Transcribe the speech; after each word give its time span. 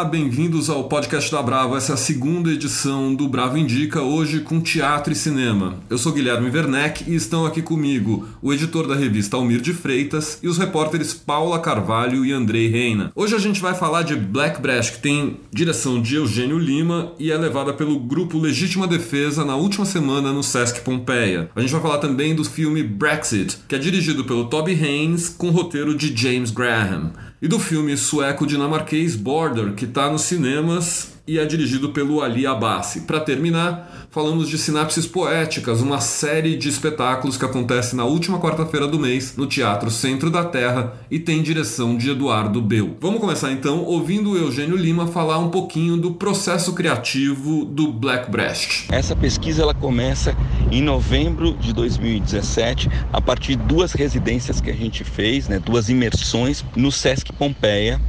Olá, 0.00 0.08
bem-vindos 0.08 0.70
ao 0.70 0.84
podcast 0.84 1.30
da 1.30 1.42
Bravo. 1.42 1.76
Essa 1.76 1.92
é 1.92 1.94
a 1.94 1.98
segunda 1.98 2.50
edição 2.50 3.14
do 3.14 3.28
Bravo 3.28 3.58
Indica, 3.58 4.00
hoje 4.00 4.40
com 4.40 4.58
teatro 4.58 5.12
e 5.12 5.16
cinema. 5.16 5.74
Eu 5.90 5.98
sou 5.98 6.10
Guilherme 6.10 6.48
Werneck 6.48 7.04
e 7.06 7.14
estão 7.14 7.44
aqui 7.44 7.60
comigo 7.60 8.26
o 8.40 8.50
editor 8.50 8.86
da 8.86 8.94
revista 8.94 9.36
Almir 9.36 9.60
de 9.60 9.74
Freitas 9.74 10.38
e 10.42 10.48
os 10.48 10.56
repórteres 10.56 11.12
Paula 11.12 11.58
Carvalho 11.58 12.24
e 12.24 12.32
Andrei 12.32 12.66
Reina. 12.68 13.12
Hoje 13.14 13.34
a 13.34 13.38
gente 13.38 13.60
vai 13.60 13.74
falar 13.74 14.00
de 14.00 14.16
Black 14.16 14.58
Breast, 14.62 14.94
que 14.94 15.02
tem 15.02 15.36
direção 15.52 16.00
de 16.00 16.14
Eugênio 16.14 16.58
Lima 16.58 17.12
e 17.18 17.30
é 17.30 17.36
levada 17.36 17.74
pelo 17.74 18.00
grupo 18.00 18.38
Legítima 18.38 18.88
Defesa 18.88 19.44
na 19.44 19.56
última 19.56 19.84
semana 19.84 20.32
no 20.32 20.42
Sesc 20.42 20.80
Pompeia. 20.80 21.50
A 21.54 21.60
gente 21.60 21.72
vai 21.72 21.82
falar 21.82 21.98
também 21.98 22.34
do 22.34 22.42
filme 22.42 22.82
Brexit, 22.82 23.58
que 23.68 23.74
é 23.74 23.78
dirigido 23.78 24.24
pelo 24.24 24.46
Toby 24.46 24.72
Haynes 24.72 25.28
com 25.28 25.50
roteiro 25.50 25.94
de 25.94 26.16
James 26.16 26.50
Graham 26.50 27.12
e 27.42 27.48
do 27.48 27.58
filme 27.58 27.96
sueco-dinamarquês 27.96 29.16
Border, 29.16 29.74
que 29.74 29.86
está 29.86 30.10
nos 30.10 30.22
cinemas 30.22 31.19
e 31.26 31.38
é 31.38 31.44
dirigido 31.44 31.90
pelo 31.90 32.22
Ali 32.22 32.46
Abassi. 32.46 33.02
Para 33.02 33.20
terminar, 33.20 34.08
falamos 34.10 34.48
de 34.48 34.58
Sinapses 34.58 35.06
Poéticas, 35.06 35.80
uma 35.80 36.00
série 36.00 36.56
de 36.56 36.68
espetáculos 36.68 37.36
que 37.36 37.44
acontece 37.44 37.94
na 37.94 38.04
última 38.04 38.38
quarta-feira 38.38 38.86
do 38.86 38.98
mês 38.98 39.36
no 39.36 39.46
Teatro 39.46 39.90
Centro 39.90 40.30
da 40.30 40.44
Terra 40.44 40.94
e 41.10 41.18
tem 41.18 41.42
direção 41.42 41.96
de 41.96 42.10
Eduardo 42.10 42.60
Beu. 42.60 42.96
Vamos 43.00 43.20
começar 43.20 43.52
então 43.52 43.84
ouvindo 43.84 44.30
o 44.30 44.36
Eugênio 44.36 44.76
Lima 44.76 45.06
falar 45.06 45.38
um 45.38 45.50
pouquinho 45.50 45.96
do 45.96 46.12
processo 46.12 46.72
criativo 46.72 47.64
do 47.64 47.92
Black 47.92 48.30
Breast. 48.30 48.86
Essa 48.90 49.14
pesquisa 49.14 49.62
ela 49.62 49.74
começa 49.74 50.36
em 50.70 50.82
novembro 50.82 51.52
de 51.54 51.72
2017 51.72 52.88
a 53.12 53.20
partir 53.20 53.56
de 53.56 53.62
duas 53.64 53.92
residências 53.92 54.60
que 54.60 54.70
a 54.70 54.74
gente 54.74 55.04
fez, 55.04 55.48
né, 55.48 55.58
duas 55.58 55.88
imersões 55.88 56.64
no 56.76 56.90
Sesc 56.90 57.32
Pompeia 57.32 58.00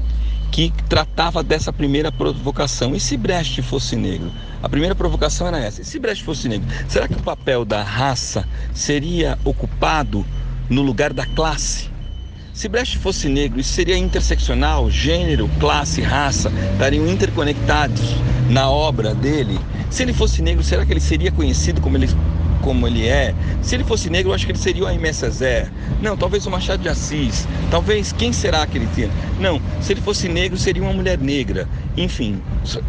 que 0.51 0.71
tratava 0.89 1.41
dessa 1.41 1.71
primeira 1.71 2.11
provocação. 2.11 2.93
E 2.93 2.99
se 2.99 3.15
Brecht 3.15 3.61
fosse 3.61 3.95
negro? 3.95 4.29
A 4.61 4.69
primeira 4.69 4.93
provocação 4.93 5.47
era 5.47 5.57
essa: 5.57 5.81
e 5.81 5.85
se 5.85 5.97
Brecht 5.97 6.23
fosse 6.23 6.47
negro, 6.49 6.67
será 6.87 7.07
que 7.07 7.15
o 7.15 7.23
papel 7.23 7.63
da 7.63 7.81
raça 7.81 8.45
seria 8.73 9.39
ocupado 9.45 10.25
no 10.69 10.81
lugar 10.81 11.13
da 11.13 11.25
classe? 11.25 11.89
Se 12.53 12.67
Brecht 12.67 12.97
fosse 12.97 13.29
negro, 13.29 13.59
isso 13.59 13.71
seria 13.71 13.97
interseccional, 13.97 14.91
gênero, 14.91 15.49
classe, 15.59 16.01
raça, 16.01 16.51
estariam 16.73 17.07
interconectados 17.07 18.01
na 18.49 18.69
obra 18.69 19.15
dele. 19.15 19.57
Se 19.89 20.03
ele 20.03 20.13
fosse 20.13 20.41
negro, 20.41 20.63
será 20.63 20.85
que 20.85 20.91
ele 20.91 20.99
seria 20.99 21.31
conhecido 21.31 21.79
como 21.79 21.95
ele 21.95 22.09
como 22.61 22.87
ele 22.87 23.07
é. 23.07 23.33
Se 23.61 23.75
ele 23.75 23.83
fosse 23.83 24.09
negro, 24.09 24.31
eu 24.31 24.35
acho 24.35 24.45
que 24.45 24.51
ele 24.51 24.59
seria 24.59 24.83
o 24.83 24.87
Aimé 24.87 25.11
Césaire. 25.11 25.71
Não, 26.01 26.15
talvez 26.15 26.45
o 26.45 26.51
Machado 26.51 26.81
de 26.81 26.89
Assis. 26.89 27.47
Talvez, 27.69 28.11
quem 28.11 28.31
será 28.31 28.65
que 28.65 28.77
ele 28.77 28.87
tinha? 28.93 29.09
Não, 29.39 29.61
se 29.81 29.93
ele 29.93 30.01
fosse 30.01 30.27
negro, 30.27 30.57
seria 30.57 30.81
uma 30.81 30.93
mulher 30.93 31.17
negra. 31.17 31.67
Enfim, 31.97 32.41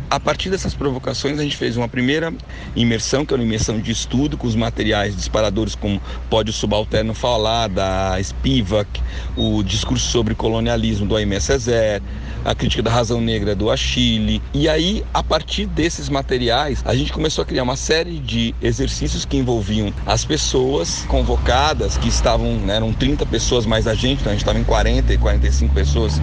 a 0.09 0.21
partir 0.21 0.51
dessas 0.51 0.75
provocações, 0.75 1.39
a 1.39 1.43
gente 1.43 1.57
fez 1.57 1.77
uma 1.77 1.89
primeira 1.89 2.33
imersão, 2.77 3.25
que 3.25 3.35
é 3.35 3.37
uma 3.37 3.45
imersão 3.45 3.81
de 3.81 3.91
estudo, 3.91 4.37
com 4.37 4.47
os 4.47 4.55
materiais 4.55 5.17
disparadores, 5.17 5.75
como 5.75 6.01
pode 6.31 6.51
o 6.51 6.53
subalterno 6.53 7.15
falar, 7.15 7.69
da 7.69 8.17
Spivak, 8.23 9.01
o 9.37 9.63
discurso 9.63 10.09
sobre 10.09 10.35
colonialismo 10.35 11.07
do 11.07 11.17
Aimé 11.17 11.41
Césaire, 11.41 12.03
a 12.45 12.55
crítica 12.55 12.83
da 12.83 12.91
razão 12.91 13.21
negra 13.21 13.55
do 13.55 13.71
Achille. 13.71 14.43
E 14.53 14.69
aí, 14.69 15.05
a 15.15 15.23
partir 15.23 15.67
desses 15.67 16.09
materiais, 16.09 16.83
a 16.85 16.95
gente 16.95 17.13
começou 17.13 17.43
a 17.43 17.47
criar 17.47 17.63
uma 17.63 17.77
série 17.77 18.19
de 18.19 18.55
exercícios 18.61 19.25
que 19.25 19.37
envolviam 19.63 19.93
as 20.05 20.25
pessoas 20.25 21.05
convocadas, 21.09 21.97
que 21.97 22.09
estavam, 22.09 22.57
né, 22.57 22.77
eram 22.77 22.93
30 22.93 23.25
pessoas 23.27 23.65
mais 23.65 23.87
a 23.87 23.95
gente, 23.95 24.21
então 24.21 24.33
a 24.33 24.35
gente 24.35 24.43
estava 24.43 24.59
em 24.59 24.65
40 24.65 25.13
e 25.13 25.19
45 25.19 25.73
pessoas 25.73 26.21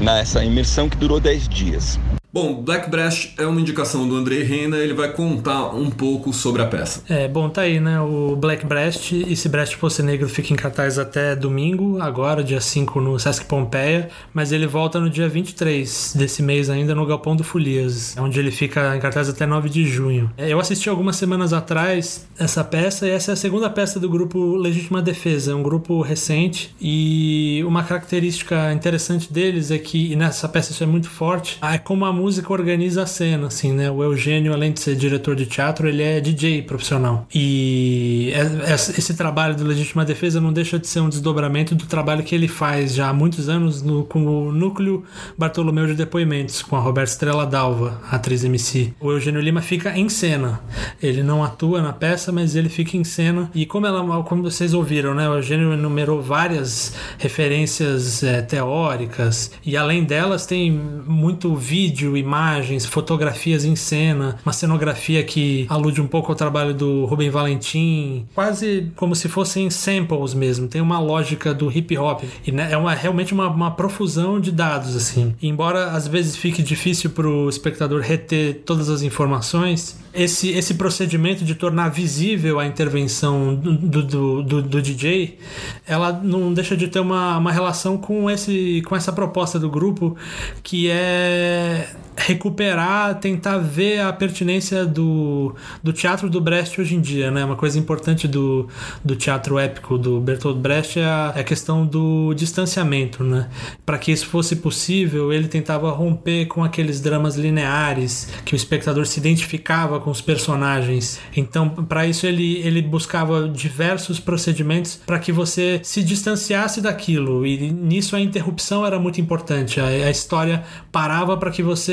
nessa 0.00 0.42
imersão 0.42 0.88
que 0.88 0.96
durou 0.96 1.20
10 1.20 1.48
dias. 1.48 2.00
Bom, 2.30 2.62
Black 2.62 2.90
Breast 2.90 3.30
é 3.38 3.46
uma 3.46 3.58
indicação 3.58 4.06
do 4.06 4.14
Andrei 4.14 4.42
Reina, 4.42 4.76
ele 4.76 4.92
vai 4.92 5.10
contar 5.10 5.74
um 5.74 5.90
pouco 5.90 6.30
sobre 6.30 6.60
a 6.60 6.66
peça. 6.66 7.02
É, 7.08 7.26
bom, 7.26 7.48
tá 7.48 7.62
aí, 7.62 7.80
né? 7.80 7.98
O 8.02 8.36
Black 8.36 8.66
Breast, 8.66 9.12
e 9.12 9.34
se 9.34 9.48
Breast 9.48 9.76
fosse 9.76 10.02
negro, 10.02 10.28
fica 10.28 10.52
em 10.52 10.56
cartaz 10.56 10.98
até 10.98 11.34
domingo, 11.34 11.98
agora, 12.02 12.44
dia 12.44 12.60
5, 12.60 13.00
no 13.00 13.18
Sesc 13.18 13.46
Pompeia, 13.46 14.10
mas 14.34 14.52
ele 14.52 14.66
volta 14.66 15.00
no 15.00 15.08
dia 15.08 15.26
23 15.26 16.14
desse 16.16 16.42
mês 16.42 16.68
ainda 16.68 16.94
no 16.94 17.06
Galpão 17.06 17.34
do 17.34 17.42
Folias, 17.42 18.14
onde 18.18 18.38
ele 18.38 18.50
fica 18.50 18.94
em 18.94 19.00
cartaz 19.00 19.30
até 19.30 19.46
9 19.46 19.70
de 19.70 19.86
junho. 19.86 20.30
É, 20.36 20.52
eu 20.52 20.60
assisti 20.60 20.90
algumas 20.90 21.16
semanas 21.16 21.54
atrás 21.54 22.28
essa 22.38 22.62
peça, 22.62 23.08
e 23.08 23.10
essa 23.10 23.30
é 23.30 23.34
a 23.34 23.36
segunda 23.36 23.70
peça 23.70 23.98
do 23.98 24.08
grupo 24.08 24.54
Legítima 24.54 25.00
Defesa, 25.00 25.56
um 25.56 25.62
grupo 25.62 26.02
recente, 26.02 26.74
e 26.78 27.64
uma 27.66 27.82
característica 27.84 28.70
interessante 28.70 29.32
deles 29.32 29.70
é 29.70 29.78
que, 29.78 30.12
e 30.12 30.14
nessa 30.14 30.46
peça 30.46 30.72
isso 30.72 30.84
é 30.84 30.86
muito 30.86 31.08
forte, 31.08 31.58
é 31.62 31.78
como 31.78 32.04
a 32.04 32.12
música 32.12 32.27
organiza 32.48 33.02
a 33.02 33.06
cena, 33.06 33.46
assim, 33.46 33.72
né? 33.72 33.90
O 33.90 34.02
Eugênio, 34.02 34.52
além 34.52 34.72
de 34.72 34.80
ser 34.80 34.94
diretor 34.94 35.34
de 35.34 35.46
teatro, 35.46 35.88
ele 35.88 36.02
é 36.02 36.20
DJ 36.20 36.62
profissional. 36.62 37.26
E 37.34 38.32
é, 38.34 38.72
é, 38.72 38.74
esse 38.74 39.14
trabalho 39.14 39.54
do 39.54 39.64
Legítima 39.64 40.04
Defesa 40.04 40.40
não 40.40 40.52
deixa 40.52 40.78
de 40.78 40.86
ser 40.86 41.00
um 41.00 41.08
desdobramento 41.08 41.74
do 41.74 41.86
trabalho 41.86 42.22
que 42.22 42.34
ele 42.34 42.48
faz 42.48 42.94
já 42.94 43.08
há 43.08 43.12
muitos 43.12 43.48
anos 43.48 43.82
no, 43.82 44.04
com 44.04 44.26
o 44.26 44.52
Núcleo 44.52 45.04
Bartolomeu 45.36 45.86
de 45.86 45.94
Depoimentos, 45.94 46.62
com 46.62 46.76
a 46.76 46.80
Roberta 46.80 47.12
Estrela 47.12 47.46
Dalva, 47.46 48.00
atriz 48.10 48.44
MC. 48.44 48.92
O 49.00 49.10
Eugênio 49.10 49.40
Lima 49.40 49.60
fica 49.60 49.96
em 49.96 50.08
cena. 50.08 50.60
Ele 51.02 51.22
não 51.22 51.42
atua 51.42 51.80
na 51.80 51.92
peça, 51.92 52.32
mas 52.32 52.56
ele 52.56 52.68
fica 52.68 52.96
em 52.96 53.04
cena. 53.04 53.50
E 53.54 53.64
como 53.66 53.86
ela, 53.86 54.22
como 54.24 54.42
vocês 54.42 54.74
ouviram, 54.74 55.14
né? 55.14 55.28
O 55.28 55.34
Eugênio 55.34 55.72
enumerou 55.72 56.20
várias 56.22 56.94
referências 57.18 58.22
é, 58.22 58.42
teóricas. 58.42 59.50
E 59.64 59.76
além 59.76 60.04
delas, 60.04 60.46
tem 60.46 60.70
muito 60.70 61.54
vídeo 61.54 62.07
vídeo, 62.08 62.16
imagens, 62.16 62.86
fotografias 62.86 63.64
em 63.64 63.76
cena, 63.76 64.38
uma 64.44 64.52
cenografia 64.52 65.22
que 65.22 65.66
alude 65.68 66.00
um 66.00 66.06
pouco 66.06 66.32
ao 66.32 66.36
trabalho 66.36 66.72
do 66.72 67.04
Rubem 67.04 67.30
Valentim, 67.30 68.26
quase 68.34 68.90
como 68.96 69.14
se 69.14 69.28
fossem 69.28 69.68
samples 69.70 70.34
mesmo. 70.34 70.66
Tem 70.68 70.80
uma 70.80 70.98
lógica 70.98 71.52
do 71.52 71.70
hip 71.70 71.96
hop 71.98 72.22
e 72.46 72.52
né, 72.52 72.68
é 72.70 72.76
uma, 72.76 72.94
realmente 72.94 73.34
uma, 73.34 73.48
uma 73.48 73.70
profusão 73.70 74.40
de 74.40 74.50
dados 74.50 74.96
assim. 74.96 75.34
E 75.40 75.48
embora 75.48 75.90
às 75.90 76.06
vezes 76.06 76.36
fique 76.36 76.62
difícil 76.62 77.10
para 77.10 77.28
o 77.28 77.48
espectador 77.48 78.00
reter 78.00 78.62
todas 78.64 78.88
as 78.88 79.02
informações, 79.02 79.98
esse, 80.14 80.50
esse 80.50 80.74
procedimento 80.74 81.44
de 81.44 81.54
tornar 81.54 81.90
visível 81.90 82.58
a 82.58 82.66
intervenção 82.66 83.54
do, 83.54 84.02
do, 84.02 84.42
do, 84.42 84.62
do, 84.62 84.82
DJ, 84.82 85.38
ela 85.86 86.12
não 86.12 86.52
deixa 86.52 86.76
de 86.76 86.88
ter 86.88 87.00
uma, 87.00 87.38
uma 87.38 87.52
relação 87.52 87.96
com, 87.96 88.30
esse, 88.30 88.82
com 88.86 88.96
essa 88.96 89.12
proposta 89.12 89.58
do 89.58 89.70
grupo 89.70 90.16
que 90.62 90.88
é 90.90 91.88
recuperar, 92.18 93.14
tentar 93.20 93.58
ver 93.58 94.00
a 94.00 94.12
pertinência 94.12 94.84
do, 94.84 95.54
do 95.82 95.92
teatro 95.92 96.28
do 96.28 96.40
Brecht 96.40 96.80
hoje 96.80 96.94
em 96.94 97.00
dia, 97.00 97.30
né? 97.30 97.44
Uma 97.44 97.56
coisa 97.56 97.78
importante 97.78 98.26
do, 98.26 98.68
do 99.04 99.14
teatro 99.14 99.58
épico 99.58 99.96
do 99.96 100.20
Bertolt 100.20 100.58
Brecht 100.58 100.98
é 100.98 101.04
a, 101.04 101.32
é 101.36 101.40
a 101.40 101.44
questão 101.44 101.86
do 101.86 102.34
distanciamento, 102.34 103.22
né? 103.22 103.48
Para 103.86 103.98
que 103.98 104.10
isso 104.12 104.26
fosse 104.26 104.56
possível, 104.56 105.32
ele 105.32 105.48
tentava 105.48 105.90
romper 105.90 106.46
com 106.46 106.64
aqueles 106.64 107.00
dramas 107.00 107.36
lineares 107.36 108.28
que 108.44 108.54
o 108.54 108.56
espectador 108.56 109.06
se 109.06 109.20
identificava 109.20 110.00
com 110.00 110.10
os 110.10 110.20
personagens. 110.20 111.20
Então, 111.36 111.68
para 111.68 112.06
isso 112.06 112.26
ele, 112.26 112.58
ele 112.58 112.82
buscava 112.82 113.48
diversos 113.48 114.18
procedimentos 114.18 115.00
para 115.06 115.18
que 115.18 115.32
você 115.32 115.80
se 115.82 116.02
distanciasse 116.02 116.80
daquilo 116.80 117.46
e 117.46 117.70
nisso 117.70 118.16
a 118.16 118.20
interrupção 118.20 118.84
era 118.84 118.98
muito 118.98 119.20
importante. 119.20 119.80
A, 119.80 119.86
a 119.86 120.10
história 120.10 120.64
parava 120.90 121.36
para 121.36 121.50
que 121.50 121.62
você 121.62 121.87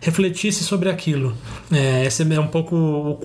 refletisse 0.00 0.64
sobre 0.64 0.90
aquilo. 0.90 1.34
É, 1.70 2.04
esse 2.04 2.22
é 2.22 2.40
um 2.40 2.46
pouco 2.46 2.76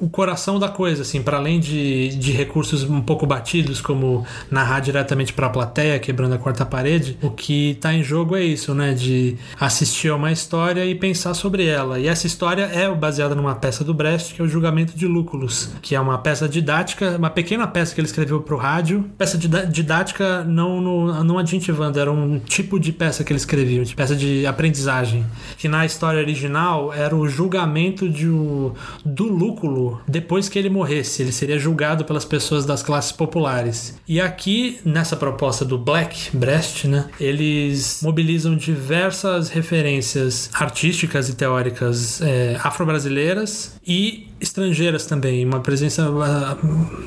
o 0.01 0.09
coração 0.09 0.59
da 0.59 0.69
coisa, 0.69 1.01
assim, 1.01 1.21
para 1.21 1.37
além 1.37 1.59
de, 1.59 2.09
de 2.09 2.31
recursos 2.31 2.83
um 2.83 3.01
pouco 3.01 3.25
batidos, 3.25 3.81
como 3.81 4.25
narrar 4.49 4.79
diretamente 4.79 5.33
para 5.33 5.47
a 5.47 5.49
plateia, 5.49 5.99
quebrando 5.99 6.33
a 6.33 6.37
quarta 6.37 6.65
parede, 6.65 7.17
o 7.21 7.29
que 7.29 7.71
está 7.71 7.93
em 7.93 8.03
jogo 8.03 8.35
é 8.35 8.43
isso, 8.43 8.73
né? 8.73 8.93
De 8.93 9.37
assistir 9.59 10.09
a 10.09 10.15
uma 10.15 10.31
história 10.31 10.85
e 10.85 10.95
pensar 10.95 11.33
sobre 11.33 11.65
ela. 11.65 11.99
E 11.99 12.07
essa 12.07 12.27
história 12.27 12.63
é 12.63 12.89
baseada 12.93 13.35
numa 13.35 13.55
peça 13.55 13.83
do 13.83 13.93
Brecht, 13.93 14.33
que 14.33 14.41
é 14.41 14.45
o 14.45 14.47
Julgamento 14.47 14.97
de 14.97 15.05
Lúculos, 15.05 15.69
que 15.81 15.95
é 15.95 15.99
uma 15.99 16.17
peça 16.17 16.47
didática, 16.47 17.17
uma 17.17 17.29
pequena 17.29 17.67
peça 17.67 17.93
que 17.93 18.01
ele 18.01 18.07
escreveu 18.07 18.41
para 18.41 18.55
o 18.55 18.57
rádio. 18.57 19.05
Peça 19.17 19.37
didática 19.37 20.43
não, 20.43 20.81
no, 20.81 21.23
não 21.23 21.37
adjetivando, 21.37 21.99
era 21.99 22.11
um 22.11 22.39
tipo 22.39 22.79
de 22.79 22.91
peça 22.91 23.23
que 23.23 23.31
ele 23.31 23.39
escreveu, 23.39 23.83
de 23.83 23.95
peça 23.95 24.15
de 24.15 24.45
aprendizagem, 24.45 25.25
que 25.57 25.67
na 25.67 25.85
história 25.85 25.96
história 25.97 26.19
original 26.19 26.93
era 26.93 27.15
o 27.15 27.27
julgamento 27.27 28.07
de 28.07 28.27
o, 28.27 28.73
do 29.03 29.23
Lúculo 29.23 29.99
depois 30.07 30.47
que 30.47 30.59
ele 30.59 30.69
morresse. 30.69 31.23
Ele 31.23 31.31
seria 31.31 31.57
julgado 31.57 32.05
pelas 32.05 32.23
pessoas 32.23 32.65
das 32.65 32.83
classes 32.83 33.11
populares. 33.11 33.99
E 34.07 34.21
aqui, 34.21 34.79
nessa 34.85 35.15
proposta 35.15 35.65
do 35.65 35.77
Black 35.77 36.35
Breast, 36.37 36.85
né, 36.85 37.09
eles 37.19 37.99
mobilizam 38.03 38.55
diversas 38.55 39.49
referências 39.49 40.51
artísticas 40.53 41.29
e 41.29 41.35
teóricas 41.35 42.21
é, 42.21 42.59
afro-brasileiras 42.63 43.75
e 43.85 44.26
estrangeiras 44.39 45.05
também. 45.05 45.45
Uma 45.45 45.59
presença. 45.59 46.07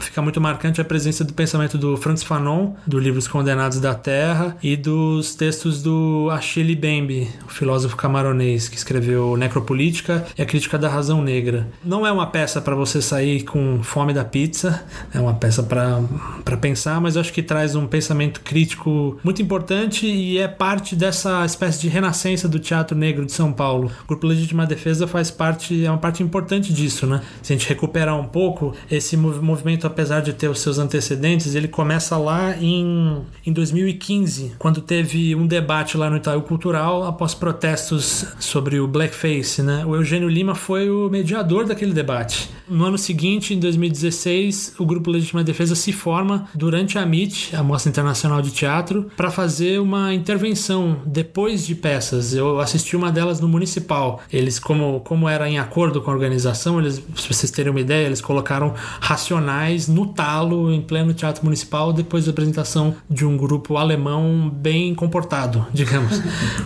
Fica 0.01 0.23
muito 0.23 0.41
marcante 0.41 0.81
a 0.81 0.85
presença 0.85 1.25
do 1.25 1.33
pensamento 1.33 1.79
do 1.79 1.97
Francis 1.97 2.25
Fanon, 2.25 2.73
do 2.87 2.99
livro 2.99 3.19
Os 3.19 3.29
Condenados 3.29 3.81
da 3.81 3.95
Terra, 3.95 4.57
e 4.63 4.77
dos 4.77 5.35
textos 5.35 5.83
do 5.83 6.29
Achille 6.31 6.77
Mbembe, 6.77 7.29
o 7.47 7.51
filósofo 7.51 7.97
camaronês, 7.97 8.69
que 8.69 8.77
escreveu 8.77 9.37
Necropolítica 9.37 10.27
e 10.37 10.43
a 10.43 10.47
Crítica 10.47 10.79
da 10.79 10.89
Razão 10.89 11.23
Negra. 11.23 11.69
Não 11.85 12.07
é 12.07 12.13
uma 12.13 12.27
peça 12.27 12.61
para 12.61 12.75
você 12.75 13.01
sair 13.01 13.43
com 13.43 13.83
fome 13.83 14.13
da 14.13 14.25
pizza, 14.25 14.85
é 15.13 15.21
uma 15.21 15.35
peça 15.35 15.63
para 15.63 16.57
pensar, 16.57 17.01
mas 17.01 17.17
acho 17.17 17.33
que 17.33 17.43
traz 17.43 17.75
um 17.75 17.87
pensamento 17.87 18.41
crítico 18.41 19.19
muito 19.23 19.41
importante 19.41 20.07
e 20.07 20.39
é 20.39 20.49
parte 20.49 20.97
dessa 20.97 21.45
espécie 21.45 21.81
de 21.81 21.89
renascença 21.89 22.49
do 22.49 22.59
teatro 22.59 22.97
negro 22.97 23.25
de 23.25 23.33
São 23.33 23.53
Paulo. 23.53 23.91
O 24.05 24.09
Grupo 24.09 24.27
Legítima 24.27 24.67
Defesa 24.67 25.07
faz 25.07 25.31
parte, 25.31 25.85
é 25.85 25.91
uma 25.91 25.99
parte 25.99 26.23
importante 26.23 26.73
disso, 26.73 27.07
né? 27.07 27.20
Se 27.43 27.53
a 27.53 27.57
gente 27.57 27.69
recuperar 27.69 28.19
um 28.19 28.27
pouco, 28.27 28.75
esse 28.91 29.17
movimento, 29.17 29.87
apesar 29.87 30.21
de 30.21 30.33
ter 30.33 30.49
os 30.49 30.61
seus 30.61 30.79
antecedentes, 30.79 31.55
ele 31.55 31.69
começa 31.69 32.17
lá 32.17 32.57
em, 32.57 33.23
em 33.47 33.53
2015, 33.53 34.55
quando 34.59 34.81
teve 34.81 35.35
um 35.35 35.47
debate 35.47 35.97
lá 35.97 36.11
no 36.11 36.17
Itaú 36.17 36.43
Cultural 36.43 37.05
após 37.05 37.35
protestos 37.35 38.27
sobre 38.39 38.81
o 38.81 38.87
blackface, 38.87 39.63
né? 39.63 39.85
O 39.87 39.95
Eugênio 39.95 40.29
Lima 40.29 40.55
foi 40.55 40.91
o 40.91 41.09
mediador 41.09 41.67
daquele 41.67 41.93
debate. 41.93 42.51
No 42.69 42.85
ano 42.85 42.99
seguinte, 42.99 43.53
em 43.53 43.59
2016, 43.59 44.75
o 44.79 44.87
Grupo 44.87 45.11
Legítima 45.11 45.43
Defesa 45.43 45.75
se 45.75 45.93
forma 45.93 46.49
durante 46.55 46.99
a 46.99 47.03
MIT, 47.03 47.57
a 47.57 47.63
Mostra 47.63 47.91
Internacional 47.91 48.41
de 48.41 48.51
Teatro, 48.51 49.11
para 49.17 49.31
fazer 49.31 49.81
uma 49.81 50.15
intervenção 50.15 51.03
depois 51.05 51.67
de 51.67 51.75
peças. 51.75 52.35
Eu 52.35 52.61
assisti 52.61 52.97
uma 52.97 53.11
delas 53.11 53.41
no 53.41 53.49
Municipal. 53.49 54.21
Eles, 54.33 54.59
como, 54.59 55.01
como 55.01 55.29
era 55.29 55.49
em 55.49 55.59
acordo 55.59 56.01
com 56.01 56.11
a 56.11 56.15
organização, 56.15 56.79
eles, 56.79 57.03
se 57.17 57.33
vocês 57.33 57.51
terem 57.51 57.71
uma 57.71 57.81
ideia, 57.81 58.07
eles 58.07 58.21
colocaram 58.21 58.75
racionais 59.01 59.89
no 59.89 60.07
talo, 60.07 60.73
em 60.73 60.81
pleno 60.81 61.13
Teatro 61.15 61.45
Municipal, 61.45 61.93
depois 61.93 62.25
da 62.25 62.31
apresentação 62.31 62.95
de 63.09 63.25
um 63.25 63.37
grupo 63.37 63.77
alemão 63.77 64.51
bem 64.53 64.95
comportado, 64.95 65.67
digamos. 65.73 66.21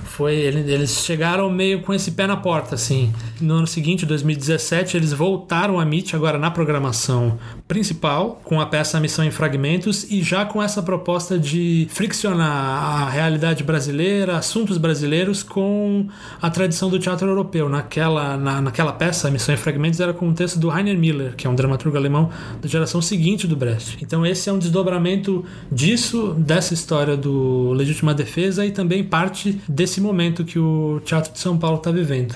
Foi, 0.05 0.35
eles 0.35 1.05
chegaram 1.05 1.51
meio 1.51 1.81
com 1.83 1.93
esse 1.93 2.13
pé 2.13 2.27
na 2.27 2.37
porta, 2.37 2.75
assim. 2.75 3.13
No 3.41 3.55
ano 3.55 3.67
seguinte, 3.67 4.07
2017, 4.07 4.97
eles 4.97 5.13
voltaram 5.13 5.79
a 5.79 5.83
MIT 5.83 6.17
agora 6.17 6.39
na 6.39 6.51
programação 6.51 7.39
principal, 7.67 8.41
com 8.45 8.61
a 8.61 8.67
peça 8.67 9.01
Missão 9.01 9.25
em 9.25 9.31
Fragmentos 9.31 10.11
e 10.11 10.23
já 10.23 10.45
com 10.45 10.63
essa 10.63 10.83
proposta 10.83 11.39
de 11.39 11.87
friccionar 11.91 12.47
a 12.51 13.09
realidade 13.09 13.65
brasileira, 13.65 14.37
assuntos 14.37 14.77
brasileiros 14.77 15.43
com 15.43 16.07
a 16.41 16.51
tradição 16.51 16.91
do 16.91 16.99
teatro 16.99 17.29
europeu. 17.29 17.69
Naquela, 17.69 18.37
na, 18.37 18.61
naquela 18.61 18.93
peça, 18.93 19.31
Missão 19.31 19.55
em 19.55 19.59
Fragmentos, 19.59 20.01
era 20.01 20.13
com 20.13 20.33
o 20.35 20.37
texto 20.37 20.59
do 20.59 20.77
Heiner 20.77 20.99
Miller, 20.99 21.35
que 21.37 21.47
é 21.47 21.51
um 21.51 21.55
dramaturgo 21.55 21.97
alemão 21.97 22.29
da 22.61 22.69
geração 22.69 23.01
seguinte 23.01 23.47
do 23.47 23.57
Brecht. 23.57 23.99
Então 24.03 24.27
esse 24.27 24.51
é 24.51 24.53
um 24.53 24.59
desdobramento 24.59 25.45
disso, 25.71 26.35
dessa 26.37 26.75
história 26.75 27.17
do 27.17 27.73
Legítima 27.73 28.13
Defesa 28.13 28.67
e 28.67 28.73
também 28.73 29.05
parte 29.05 29.61
desse 29.69 30.01
momento 30.01 30.45
que 30.45 30.59
o 30.59 31.01
Teatro 31.05 31.33
de 31.33 31.39
São 31.39 31.57
Paulo 31.57 31.79
está 31.79 31.91
vivendo. 31.91 32.35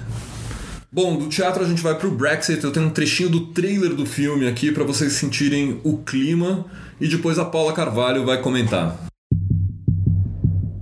Bom, 0.90 1.18
do 1.18 1.28
teatro 1.28 1.62
a 1.62 1.68
gente 1.68 1.82
vai 1.82 1.98
pro 1.98 2.10
Brexit. 2.10 2.64
Eu 2.64 2.70
tenho 2.70 2.86
um 2.86 2.90
trechinho 2.90 3.28
do 3.28 3.46
trailer 3.48 3.94
do 3.94 4.06
filme 4.06 4.48
aqui 4.48 4.72
para 4.72 4.84
vocês 4.84 5.12
sentirem 5.12 5.80
o 5.84 5.98
clima 5.98 6.64
e 6.98 7.06
depois 7.06 7.38
a 7.38 7.44
Paula 7.44 7.74
Carvalho 7.74 8.24
vai 8.24 8.40
comentar. 8.40 8.96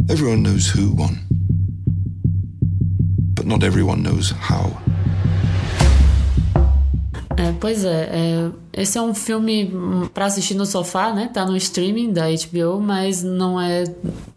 Everyone 0.08 0.42
knows 0.42 0.72
who 0.72 0.94
won. 0.94 1.16
But 3.34 3.46
not 3.46 3.64
everyone 3.64 4.02
knows 4.02 4.30
how. 4.30 4.85
É, 7.38 7.52
pois 7.60 7.84
é, 7.84 8.08
é, 8.12 8.50
esse 8.72 8.96
é 8.96 9.02
um 9.02 9.14
filme 9.14 9.70
para 10.14 10.24
assistir 10.24 10.54
no 10.54 10.64
sofá, 10.64 11.12
né? 11.12 11.28
Tá 11.32 11.44
no 11.44 11.56
streaming 11.56 12.12
da 12.12 12.24
HBO, 12.28 12.80
mas 12.80 13.22
não 13.22 13.60
é 13.60 13.84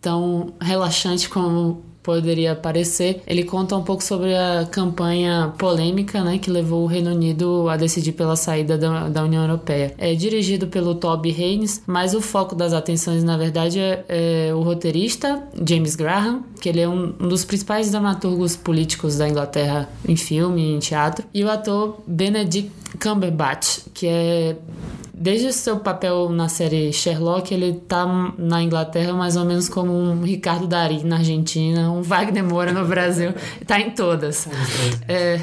tão 0.01 0.53
relaxante 0.59 1.29
como 1.29 1.88
poderia 2.01 2.55
parecer, 2.55 3.21
ele 3.27 3.43
conta 3.43 3.75
um 3.75 3.83
pouco 3.83 4.03
sobre 4.03 4.35
a 4.35 4.67
campanha 4.69 5.53
polêmica 5.57 6.23
né, 6.23 6.37
que 6.37 6.49
levou 6.49 6.83
o 6.83 6.87
Reino 6.87 7.11
Unido 7.11 7.67
a 7.69 7.77
decidir 7.77 8.13
pela 8.13 8.35
saída 8.35 8.77
da, 8.77 9.09
da 9.09 9.23
União 9.23 9.43
Europeia. 9.43 9.93
É 9.97 10.13
dirigido 10.15 10.67
pelo 10.67 10.95
Toby 10.95 11.29
Haynes, 11.31 11.83
mas 11.85 12.13
o 12.13 12.21
foco 12.21 12.55
das 12.55 12.73
atenções, 12.73 13.23
na 13.23 13.37
verdade, 13.37 13.79
é, 13.79 14.05
é 14.07 14.53
o 14.53 14.61
roteirista 14.61 15.43
James 15.65 15.95
Graham, 15.95 16.43
que 16.59 16.69
ele 16.69 16.81
é 16.81 16.87
um, 16.87 17.13
um, 17.19 17.27
dos 17.27 17.45
principais 17.45 17.91
dramaturgos 17.91 18.55
políticos 18.55 19.17
da 19.17 19.27
Inglaterra 19.27 19.89
em 20.07 20.15
filme 20.15 20.61
e 20.61 20.75
em 20.75 20.79
teatro, 20.79 21.25
e 21.33 21.43
o 21.43 21.49
ator 21.49 21.99
Benedict 22.07 22.71
Cumberbatch, 23.01 23.79
que 23.93 24.07
é 24.07 24.55
desde 25.19 25.47
o 25.47 25.53
seu 25.53 25.77
papel 25.77 26.29
na 26.29 26.47
série 26.47 26.93
Sherlock, 26.93 27.53
ele 27.53 27.73
tá 27.73 28.33
na 28.37 28.63
Inglaterra 28.63 29.11
mais 29.13 29.35
ou 29.35 29.43
menos 29.43 29.67
como 29.67 29.91
um 29.91 30.21
Ricardo 30.21 30.65
Dari 30.65 31.03
na 31.03 31.17
Argentina, 31.17 31.91
um 31.91 32.01
Wagner 32.01 32.43
Moura 32.43 32.71
no 32.71 32.85
Brasil. 32.85 33.33
tá 33.67 33.79
em 33.79 33.91
todas. 33.91 34.47
É, 35.07 35.41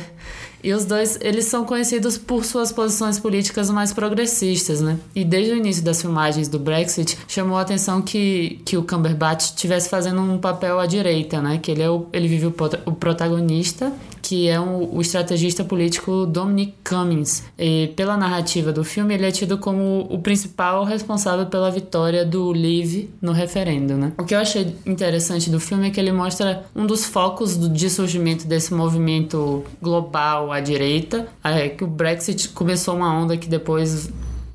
e 0.65 0.73
os 0.73 0.87
dois, 0.87 1.19
eles 1.21 1.45
são 1.45 1.65
conhecidos 1.65 2.17
por 2.17 2.45
suas 2.45 2.73
posições 2.73 3.21
políticas 3.21 3.71
mais 3.71 3.93
progressistas, 3.93 4.81
né? 4.81 4.99
E 5.15 5.25
desde 5.25 5.53
o 5.53 5.57
início 5.57 5.85
das 5.85 6.01
filmagens 6.01 6.49
do 6.49 6.59
Brexit, 6.59 7.19
chamou 7.29 7.59
a 7.59 7.61
atenção 7.61 8.01
que, 8.01 8.61
que 8.65 8.77
o 8.77 8.83
Cumberbatch 8.83 9.45
estivesse 9.45 9.89
fazendo 9.89 10.23
um 10.23 10.39
papel 10.39 10.81
à 10.81 10.87
direita, 10.87 11.43
né? 11.43 11.59
Que 11.59 11.71
ele, 11.71 11.83
é 11.83 11.91
o, 11.91 12.07
ele 12.13 12.27
vive 12.27 12.47
o, 12.47 12.55
o 12.87 12.93
protagonista 12.93 13.93
que 14.27 14.49
é 14.49 14.59
um, 14.59 14.93
o 14.93 15.01
estrategista 15.01 15.63
político 15.63 16.27
Dominic 16.27 16.75
Cummings. 16.83 17.45
E 17.57 17.93
pela 17.95 18.17
narrativa 18.17 18.73
do 18.73 18.83
filme, 18.83 19.15
ele 19.15 19.25
é 19.25 19.31
tido 19.31 19.57
como 19.57 20.05
o 20.11 20.19
principal 20.19 20.83
responsável 20.83 21.47
pela 21.47 21.71
vitória 21.71 22.25
do 22.25 22.51
Leave 22.51 23.09
no 23.23 23.31
referendo, 23.31 23.97
né? 23.97 24.13
O 24.19 24.25
que 24.25 24.35
eu 24.35 24.41
achei 24.41 24.75
interessante 24.85 25.49
do 25.49 25.61
filme 25.61 25.87
é 25.87 25.91
que 25.91 26.01
ele 26.01 26.11
mostra 26.11 26.65
um 26.75 26.87
dos 26.87 27.05
focos 27.05 27.57
do, 27.57 27.69
de 27.69 27.89
surgimento 27.89 28.49
desse 28.49 28.75
movimento 28.75 29.63
global 29.81 30.51
à 30.51 30.59
direita, 30.59 31.29
é 31.45 31.69
que 31.69 31.85
o 31.85 31.87
Brexit 31.87 32.49
começou 32.49 32.97
uma 32.97 33.17
onda 33.17 33.37
que 33.37 33.49
depois 33.49 34.11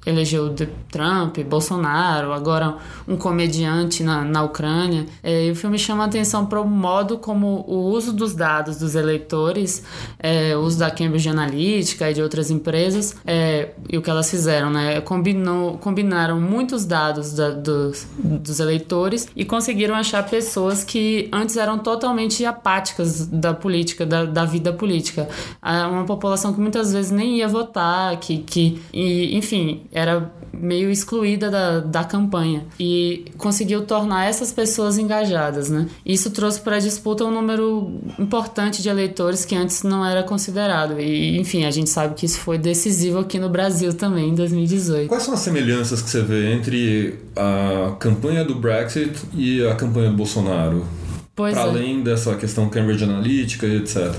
elegeu 0.06 0.54
Trump, 0.92 1.38
Bolsonaro, 1.40 2.34
agora 2.34 2.76
um 3.08 3.16
comediante 3.16 4.04
na, 4.04 4.24
na 4.24 4.44
Ucrânia. 4.44 5.06
É, 5.22 5.46
e 5.48 5.52
o 5.52 5.56
filme 5.56 5.78
chama 5.78 6.06
atenção 6.06 6.46
para 6.46 6.60
o 6.60 6.68
modo 6.68 7.18
como 7.18 7.64
o 7.68 7.92
uso 7.92 8.12
dos 8.12 8.34
dados 8.34 8.78
dos 8.78 8.96
eleitores, 8.96 9.84
é, 10.20 10.56
o 10.56 10.62
uso 10.62 10.80
da 10.80 10.90
Cambridge 10.90 11.30
Analytica 11.30 12.10
e 12.10 12.14
de 12.14 12.22
outras 12.22 12.50
empresas, 12.50 13.16
é, 13.26 13.70
e 13.90 13.98
o 13.98 14.02
que 14.02 14.10
elas 14.10 14.30
fizeram, 14.30 14.70
né? 14.72 15.02
Combinou, 15.02 15.78
combinaram 15.78 16.40
muitos 16.40 16.86
dados 16.86 17.34
da, 17.34 17.52
dos, 17.52 18.08
dos 18.18 18.60
eleitores 18.60 19.28
e 19.36 19.46
conseguiram 19.46 19.96
achar 19.96 20.28
pessoas 20.28 20.84
que 20.84 21.30
antes 21.32 21.58
eram 21.58 21.78
totalmente 21.78 22.44
apáticas 22.46 23.28
da 23.28 23.54
política, 23.54 24.06
da, 24.06 24.26
da 24.26 24.46
vida 24.46 24.74
política. 24.74 25.30
Uma 25.62 26.06
população 26.06 26.54
que 26.54 26.60
muitas 26.60 26.92
vezes 26.92 27.12
nem 27.12 27.38
ia 27.38 27.48
votar, 27.48 28.18
que, 28.18 28.40
que 28.40 28.82
e, 28.94 29.38
enfim, 29.38 29.84
era 29.92 30.32
meio 30.54 30.90
excluída 30.90 31.50
da, 31.50 31.80
da 31.80 32.04
campanha 32.04 32.66
e 32.80 33.26
conseguiu 33.38 33.86
tornar 33.86 34.26
essas 34.26 34.52
pessoas 34.52 34.98
engajadas, 34.98 35.70
né? 35.70 35.88
Isso 36.06 36.30
trouxe 36.32 36.62
para 36.62 36.78
a 36.78 36.80
disputa 36.80 37.24
um 37.24 37.32
número 37.32 38.00
importante 38.20 38.82
de 38.82 38.90
eleitores 38.90 39.44
que 39.44 39.56
antes 39.56 39.84
não 39.84 40.06
era 40.06 40.24
considerado 40.24 41.00
e, 41.00 41.38
enfim, 41.40 41.66
a 41.66 41.72
gente 41.72 41.90
sabe 41.90 42.16
que 42.16 42.26
isso 42.26 42.40
foi 42.40 42.58
decisivo 42.58 43.20
aqui 43.20 43.40
no 43.40 43.50
Brasil 43.50 43.94
também 43.94 44.30
em 44.30 44.36
2018. 44.36 45.08
Quais 45.08 45.24
são 45.24 45.34
as 45.34 45.40
semelhanças 45.40 46.02
que 46.02 46.10
você 46.10 46.22
vê 46.22 46.54
entre 46.54 47.20
a 47.36 47.96
campanha 48.00 48.46
do 48.46 48.56
Brexit 48.56 49.14
e 49.34 49.66
a 49.66 49.76
campanha 49.76 50.10
do 50.10 50.16
Bolsonaro? 50.16 50.86
Pois 51.36 51.54
pra 51.54 51.64
é. 51.64 51.66
além 51.66 52.04
dessa 52.04 52.36
questão 52.36 52.68
Cambridge 52.70 53.04
Analytica 53.04 53.66
e 53.66 53.78
etc. 53.78 54.14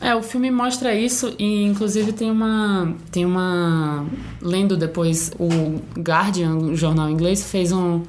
É, 0.00 0.14
o 0.14 0.22
filme 0.22 0.50
mostra 0.50 0.94
isso 0.94 1.32
e 1.38 1.62
inclusive 1.62 2.12
tem 2.12 2.30
uma 2.30 2.92
tem 3.10 3.24
uma 3.24 4.04
lendo 4.42 4.76
depois 4.76 5.30
o 5.38 5.48
Guardian, 6.00 6.56
o 6.56 6.76
jornal 6.76 7.08
inglês, 7.08 7.48
fez 7.48 7.70
um, 7.70 8.02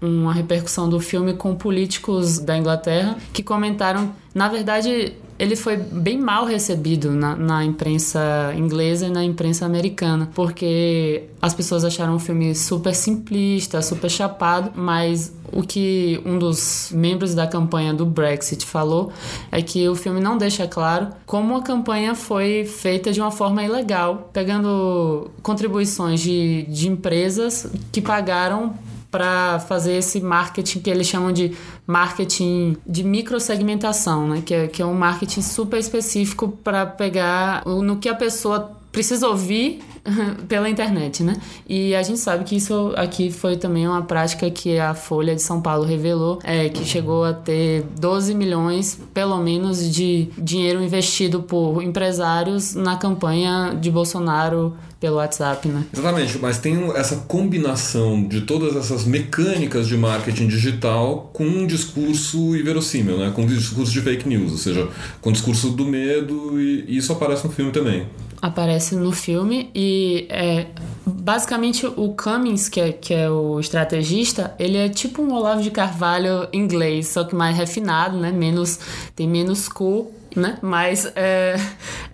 uma 0.00 0.32
repercussão 0.32 0.88
do 0.88 0.98
filme 0.98 1.34
com 1.34 1.54
políticos 1.54 2.38
da 2.38 2.56
Inglaterra 2.56 3.16
que 3.32 3.42
comentaram, 3.42 4.12
na 4.34 4.48
verdade, 4.48 5.14
ele 5.38 5.54
foi 5.54 5.76
bem 5.76 6.18
mal 6.18 6.44
recebido 6.44 7.12
na, 7.12 7.36
na, 7.36 7.64
imprensa 7.64 8.52
inglesa 8.56 9.06
e 9.06 9.10
na 9.10 9.24
imprensa 9.24 9.64
americana, 9.64 10.28
porque 10.34 11.24
as 11.40 11.54
pessoas 11.54 11.84
acharam 11.84 12.16
o 12.16 12.18
filme 12.18 12.54
super 12.54 12.94
simplista, 12.94 13.80
super 13.80 14.10
chapado, 14.10 14.72
mas 14.74 15.32
o 15.52 15.62
que 15.62 16.20
um 16.26 16.38
dos 16.38 16.90
membros 16.92 17.34
da 17.34 17.46
campanha 17.46 17.94
do 17.94 18.04
Brexit 18.04 18.66
falou 18.66 19.12
é 19.50 19.62
que 19.62 19.88
o 19.88 19.94
filme 19.94 20.20
não 20.20 20.36
deixa 20.36 20.66
claro 20.66 21.08
como 21.24 21.56
a 21.56 21.62
campanha 21.62 22.14
foi 22.14 22.64
feita 22.64 23.12
de 23.12 23.20
uma 23.20 23.30
forma 23.30 23.62
ilegal, 23.62 24.30
pegando 24.32 25.30
contribuições 25.42 26.20
de, 26.20 26.62
de 26.68 26.88
empresas 26.88 27.70
que 27.92 28.02
pagaram 28.02 28.74
para 29.10 29.58
fazer 29.60 29.94
esse 29.94 30.20
marketing 30.20 30.80
que 30.80 30.90
eles 30.90 31.06
chamam 31.06 31.32
de 31.32 31.56
marketing 31.86 32.76
de 32.86 33.02
microsegmentação, 33.02 34.28
né? 34.28 34.42
que, 34.44 34.54
é, 34.54 34.66
que 34.66 34.82
é 34.82 34.86
um 34.86 34.94
marketing 34.94 35.42
super 35.42 35.78
específico 35.78 36.48
para 36.48 36.84
pegar 36.84 37.64
no 37.66 37.96
que 37.96 38.08
a 38.08 38.14
pessoa 38.14 38.77
precisa 38.98 39.28
ouvir 39.28 39.78
pela 40.48 40.68
internet, 40.68 41.22
né? 41.22 41.36
E 41.68 41.94
a 41.94 42.02
gente 42.02 42.18
sabe 42.18 42.42
que 42.42 42.56
isso 42.56 42.92
aqui 42.96 43.30
foi 43.30 43.56
também 43.56 43.86
uma 43.86 44.02
prática 44.02 44.50
que 44.50 44.76
a 44.76 44.92
Folha 44.92 45.36
de 45.36 45.42
São 45.42 45.60
Paulo 45.60 45.84
revelou, 45.84 46.40
é, 46.42 46.68
que 46.68 46.84
chegou 46.84 47.22
a 47.22 47.32
ter 47.32 47.84
12 48.00 48.34
milhões, 48.34 48.98
pelo 49.14 49.38
menos, 49.38 49.88
de 49.94 50.30
dinheiro 50.36 50.82
investido 50.82 51.42
por 51.42 51.80
empresários 51.80 52.74
na 52.74 52.96
campanha 52.96 53.76
de 53.80 53.88
Bolsonaro 53.88 54.76
pelo 54.98 55.18
WhatsApp, 55.18 55.68
né? 55.68 55.84
Exatamente, 55.92 56.36
mas 56.40 56.58
tem 56.58 56.90
essa 56.96 57.18
combinação 57.28 58.26
de 58.26 58.40
todas 58.40 58.74
essas 58.74 59.04
mecânicas 59.04 59.86
de 59.86 59.96
marketing 59.96 60.48
digital 60.48 61.30
com 61.32 61.44
um 61.44 61.68
discurso 61.68 62.56
inverossímil, 62.56 63.16
né? 63.16 63.30
Com 63.32 63.42
um 63.42 63.46
discurso 63.46 63.92
de 63.92 64.00
fake 64.00 64.28
news, 64.28 64.50
ou 64.50 64.58
seja, 64.58 64.88
com 65.20 65.30
o 65.30 65.32
discurso 65.32 65.70
do 65.70 65.84
medo 65.84 66.60
e 66.60 66.96
isso 66.96 67.12
aparece 67.12 67.46
no 67.46 67.52
filme 67.52 67.70
também 67.70 68.08
aparece 68.40 68.94
no 68.94 69.12
filme 69.12 69.70
e 69.74 70.26
é, 70.30 70.66
basicamente 71.04 71.86
o 71.86 72.14
Cummings, 72.14 72.68
que 72.68 72.80
é, 72.80 72.92
que 72.92 73.12
é 73.12 73.28
o 73.28 73.58
estrategista, 73.58 74.54
ele 74.58 74.76
é 74.76 74.88
tipo 74.88 75.22
um 75.22 75.32
Olavo 75.32 75.62
de 75.62 75.70
Carvalho 75.70 76.48
inglês, 76.52 77.08
só 77.08 77.24
que 77.24 77.34
mais 77.34 77.56
refinado, 77.56 78.16
né? 78.18 78.30
Menos, 78.30 78.78
tem 79.14 79.28
menos 79.28 79.68
cool 79.68 80.17
né? 80.36 80.58
Mas 80.62 81.10
é, 81.14 81.56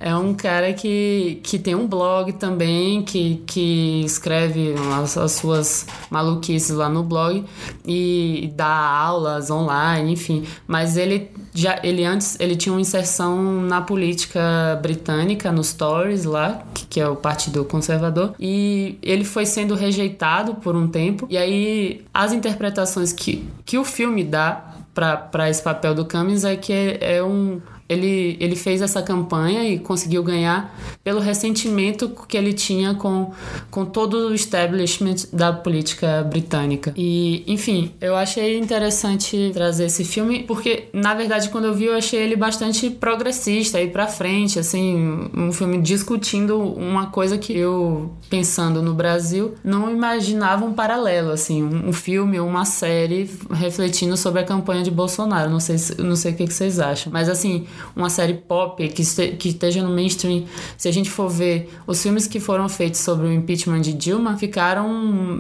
é 0.01 0.15
um 0.17 0.35
cara 0.35 0.73
que, 0.73 1.41
que 1.43 1.59
tem 1.59 1.75
um 1.75 1.87
blog 1.87 2.33
também, 2.35 3.03
que, 3.03 3.43
que 3.47 4.03
escreve 4.05 4.75
as, 5.01 5.17
as 5.17 5.33
suas 5.33 5.87
maluquices 6.11 6.77
lá 6.77 6.89
no 6.89 7.03
blog 7.03 7.45
e 7.87 8.53
dá 8.55 8.67
aulas 8.67 9.51
online, 9.51 10.13
enfim. 10.13 10.45
Mas 10.67 10.97
ele 10.97 11.31
já 11.53 11.79
ele 11.83 12.05
antes 12.05 12.39
ele 12.41 12.57
tinha 12.57 12.73
uma 12.73 12.81
inserção 12.81 13.43
na 13.63 13.81
política 13.81 14.79
britânica, 14.83 15.53
nos 15.53 15.73
Tories 15.73 16.25
lá, 16.25 16.65
que, 16.75 16.87
que 16.87 17.01
é 17.01 17.09
o 17.09 17.17
Partido 17.17 17.65
Conservador, 17.65 18.35
e 18.39 18.99
ele 19.03 19.25
foi 19.25 19.47
sendo 19.47 19.75
rejeitado 19.75 20.57
por 20.57 20.75
um 20.75 20.89
tempo. 20.89 21.27
E 21.31 21.37
aí 21.37 22.05
as 22.13 22.33
interpretações 22.33 23.13
que, 23.13 23.49
que 23.65 23.79
o 23.79 23.85
filme 23.85 24.25
dá 24.25 24.75
para 24.95 25.51
esse 25.51 25.63
papel 25.63 25.95
do 25.95 26.05
Cummings 26.05 26.45
é 26.45 26.57
que 26.57 26.73
é, 26.73 27.17
é 27.17 27.23
um 27.23 27.61
ele, 27.89 28.37
ele 28.41 28.57
fez 28.57 28.81
essa 28.81 29.03
campanha 29.03 29.65
e 29.69 29.79
conseguiu 29.79 30.23
ganhar 30.23 30.75
pelo 31.03 31.21
ressentimento 31.21 32.11
que 32.27 32.37
ele 32.37 32.53
tinha 32.53 32.95
com, 32.95 33.33
com 33.71 33.85
todo 33.85 34.29
o 34.29 34.35
establishment 34.35 35.17
da 35.33 35.53
política 35.53 36.23
britânica. 36.23 36.93
E, 36.97 37.45
enfim, 37.47 37.93
eu 38.01 38.17
achei 38.17 38.59
interessante 38.59 39.51
trazer 39.53 39.87
esse 39.87 40.05
filme 40.05 40.45
porque, 40.45 40.89
na 40.93 41.15
verdade, 41.15 41.51
quando 41.51 41.67
eu 41.67 41.75
vi, 41.75 41.85
eu 41.85 41.95
achei 41.95 42.21
ele 42.21 42.37
bastante 42.37 42.89
progressista 42.89 43.81
e 43.81 43.89
para 43.89 44.07
frente, 44.07 44.59
assim, 44.59 45.29
um 45.35 45.53
filme 45.53 45.81
discutindo 45.81 46.59
uma 46.59 47.07
coisa 47.07 47.37
que 47.37 47.57
eu, 47.57 48.13
pensando 48.31 48.81
no 48.83 48.95
Brasil, 48.95 49.55
não 49.63 49.91
imaginava 49.91 50.65
um 50.65 50.73
paralelo, 50.73 51.31
assim, 51.31 51.63
um, 51.63 51.89
um 51.89 51.93
filme 51.93 52.41
ou 52.41 52.49
uma 52.49 52.65
série 52.65 53.31
refletindo 53.51 54.17
sobre 54.17 54.41
a 54.41 54.45
campanha 54.45 54.83
de 54.83 54.91
Bolsonaro. 54.91 55.51
Não 55.51 55.61
sei, 55.61 55.77
não 55.99 56.17
sei 56.17 56.33
o 56.33 56.35
que 56.35 56.47
vocês 56.47 56.81
acham, 56.81 57.13
mas 57.13 57.29
assim, 57.29 57.67
uma 57.95 58.11
série 58.11 58.35
pop 58.35 58.87
que, 58.89 59.03
este, 59.03 59.29
que 59.33 59.51
esteja 59.51 59.83
no 59.83 59.91
mainstream, 59.91 60.45
se 60.77 60.89
a 60.89 60.93
gente 60.93 61.11
for 61.11 61.29
ver 61.29 61.71
os 61.87 62.03
filmes 62.03 62.27
que 62.27 62.41
foram 62.41 62.69
feitos 62.69 63.01
sobre 63.01 63.27
o 63.27 63.33
impeachment 63.33 63.81
de 63.81 63.93
Dilma, 63.93 64.37
ficaram 64.37 64.89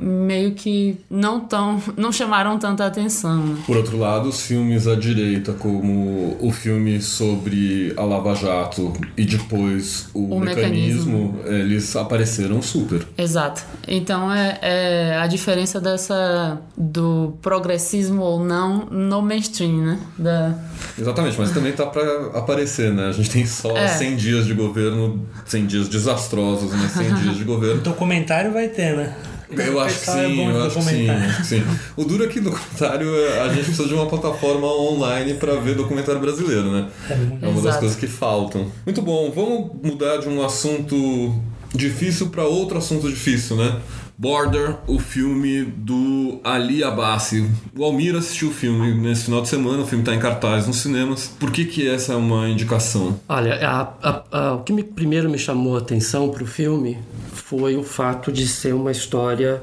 meio 0.02 0.52
que 0.52 0.96
não 1.10 1.40
tão. 1.40 1.82
não 1.96 2.12
chamaram 2.12 2.58
tanta 2.58 2.86
atenção. 2.86 3.38
Né? 3.38 3.56
Por 3.66 3.76
outro 3.76 3.98
lado, 3.98 4.28
os 4.28 4.42
filmes 4.42 4.86
à 4.86 4.94
direita, 4.94 5.52
como 5.52 6.36
o 6.40 6.50
filme 6.50 7.00
sobre 7.00 7.92
a 7.96 8.04
Lava 8.04 8.34
Jato 8.34 8.92
e 9.16 9.24
depois 9.24 10.08
o, 10.14 10.36
o 10.36 10.40
mecanismo, 10.40 11.34
mecanismo, 11.34 11.40
eles 11.46 11.94
apareceram 11.96 12.60
super. 12.62 13.06
Exato. 13.16 13.62
Então 13.86 14.32
é, 14.32 14.58
é 14.62 15.18
a 15.18 15.26
diferença 15.26 15.80
dessa 15.80 16.60
do 16.76 17.34
progressismo 17.42 18.22
ou 18.22 18.44
não 18.44 18.86
no 18.86 19.22
mainstream, 19.22 19.76
né? 19.78 19.98
Da... 20.18 20.54
Exatamente, 20.98 21.38
mas 21.38 21.52
também 21.52 21.72
tá 21.72 21.86
para 21.86 22.23
aparecer, 22.32 22.92
né? 22.92 23.08
A 23.08 23.12
gente 23.12 23.30
tem 23.30 23.46
só 23.46 23.76
é. 23.76 23.88
100 23.88 24.16
dias 24.16 24.46
de 24.46 24.54
governo, 24.54 25.26
100 25.46 25.66
dias 25.66 25.88
desastrosos, 25.88 26.70
né? 26.72 26.88
100 26.88 27.14
dias 27.22 27.36
de 27.36 27.44
governo. 27.44 27.82
Documentário 27.82 28.52
vai 28.52 28.68
ter, 28.68 28.96
né? 28.96 29.14
Eu 29.50 29.80
acho 29.80 30.00
que 30.00 30.06
sim, 30.06 30.40
é 30.40 30.50
eu 30.50 30.64
acho 30.64 30.76
que 30.78 30.82
sim, 30.82 31.10
acho 31.10 31.36
que 31.36 31.46
sim. 31.46 31.64
O 31.96 32.04
duro 32.04 32.24
é 32.24 32.26
que 32.26 32.40
documentário, 32.40 33.08
a 33.42 33.48
gente 33.48 33.66
precisa 33.66 33.86
de 33.86 33.94
uma 33.94 34.06
plataforma 34.06 34.66
online 34.66 35.34
para 35.34 35.54
ver 35.56 35.76
documentário 35.76 36.20
brasileiro, 36.20 36.72
né? 36.72 36.88
É, 37.08 37.46
é 37.46 37.48
uma 37.48 37.60
das 37.60 37.76
coisas 37.76 37.96
que 37.96 38.06
faltam. 38.06 38.66
Muito 38.84 39.00
bom, 39.02 39.30
vamos 39.30 39.70
mudar 39.82 40.16
de 40.16 40.28
um 40.28 40.44
assunto 40.44 41.34
difícil 41.72 42.28
para 42.28 42.44
outro 42.44 42.78
assunto 42.78 43.08
difícil, 43.08 43.56
né? 43.56 43.80
Border, 44.16 44.76
o 44.86 44.98
filme 44.98 45.64
do 45.64 46.40
Ali 46.44 46.84
Abassi. 46.84 47.50
O 47.76 47.84
Almir 47.84 48.14
assistiu 48.14 48.48
o 48.48 48.52
filme 48.52 48.94
nesse 48.94 49.24
final 49.24 49.42
de 49.42 49.48
semana, 49.48 49.82
o 49.82 49.86
filme 49.86 50.02
está 50.02 50.14
em 50.14 50.18
cartaz 50.18 50.66
nos 50.66 50.76
cinemas. 50.76 51.28
Por 51.38 51.50
que, 51.50 51.64
que 51.64 51.88
essa 51.88 52.12
é 52.12 52.16
uma 52.16 52.48
indicação? 52.48 53.18
Olha, 53.28 53.54
a, 53.66 53.80
a, 54.02 54.24
a, 54.30 54.54
o 54.54 54.62
que 54.62 54.72
me, 54.72 54.84
primeiro 54.84 55.28
me 55.28 55.38
chamou 55.38 55.76
a 55.76 55.80
atenção 55.80 56.30
para 56.30 56.42
o 56.42 56.46
filme 56.46 56.98
foi 57.32 57.76
o 57.76 57.82
fato 57.82 58.30
de 58.32 58.46
ser 58.46 58.74
uma 58.74 58.92
história 58.92 59.62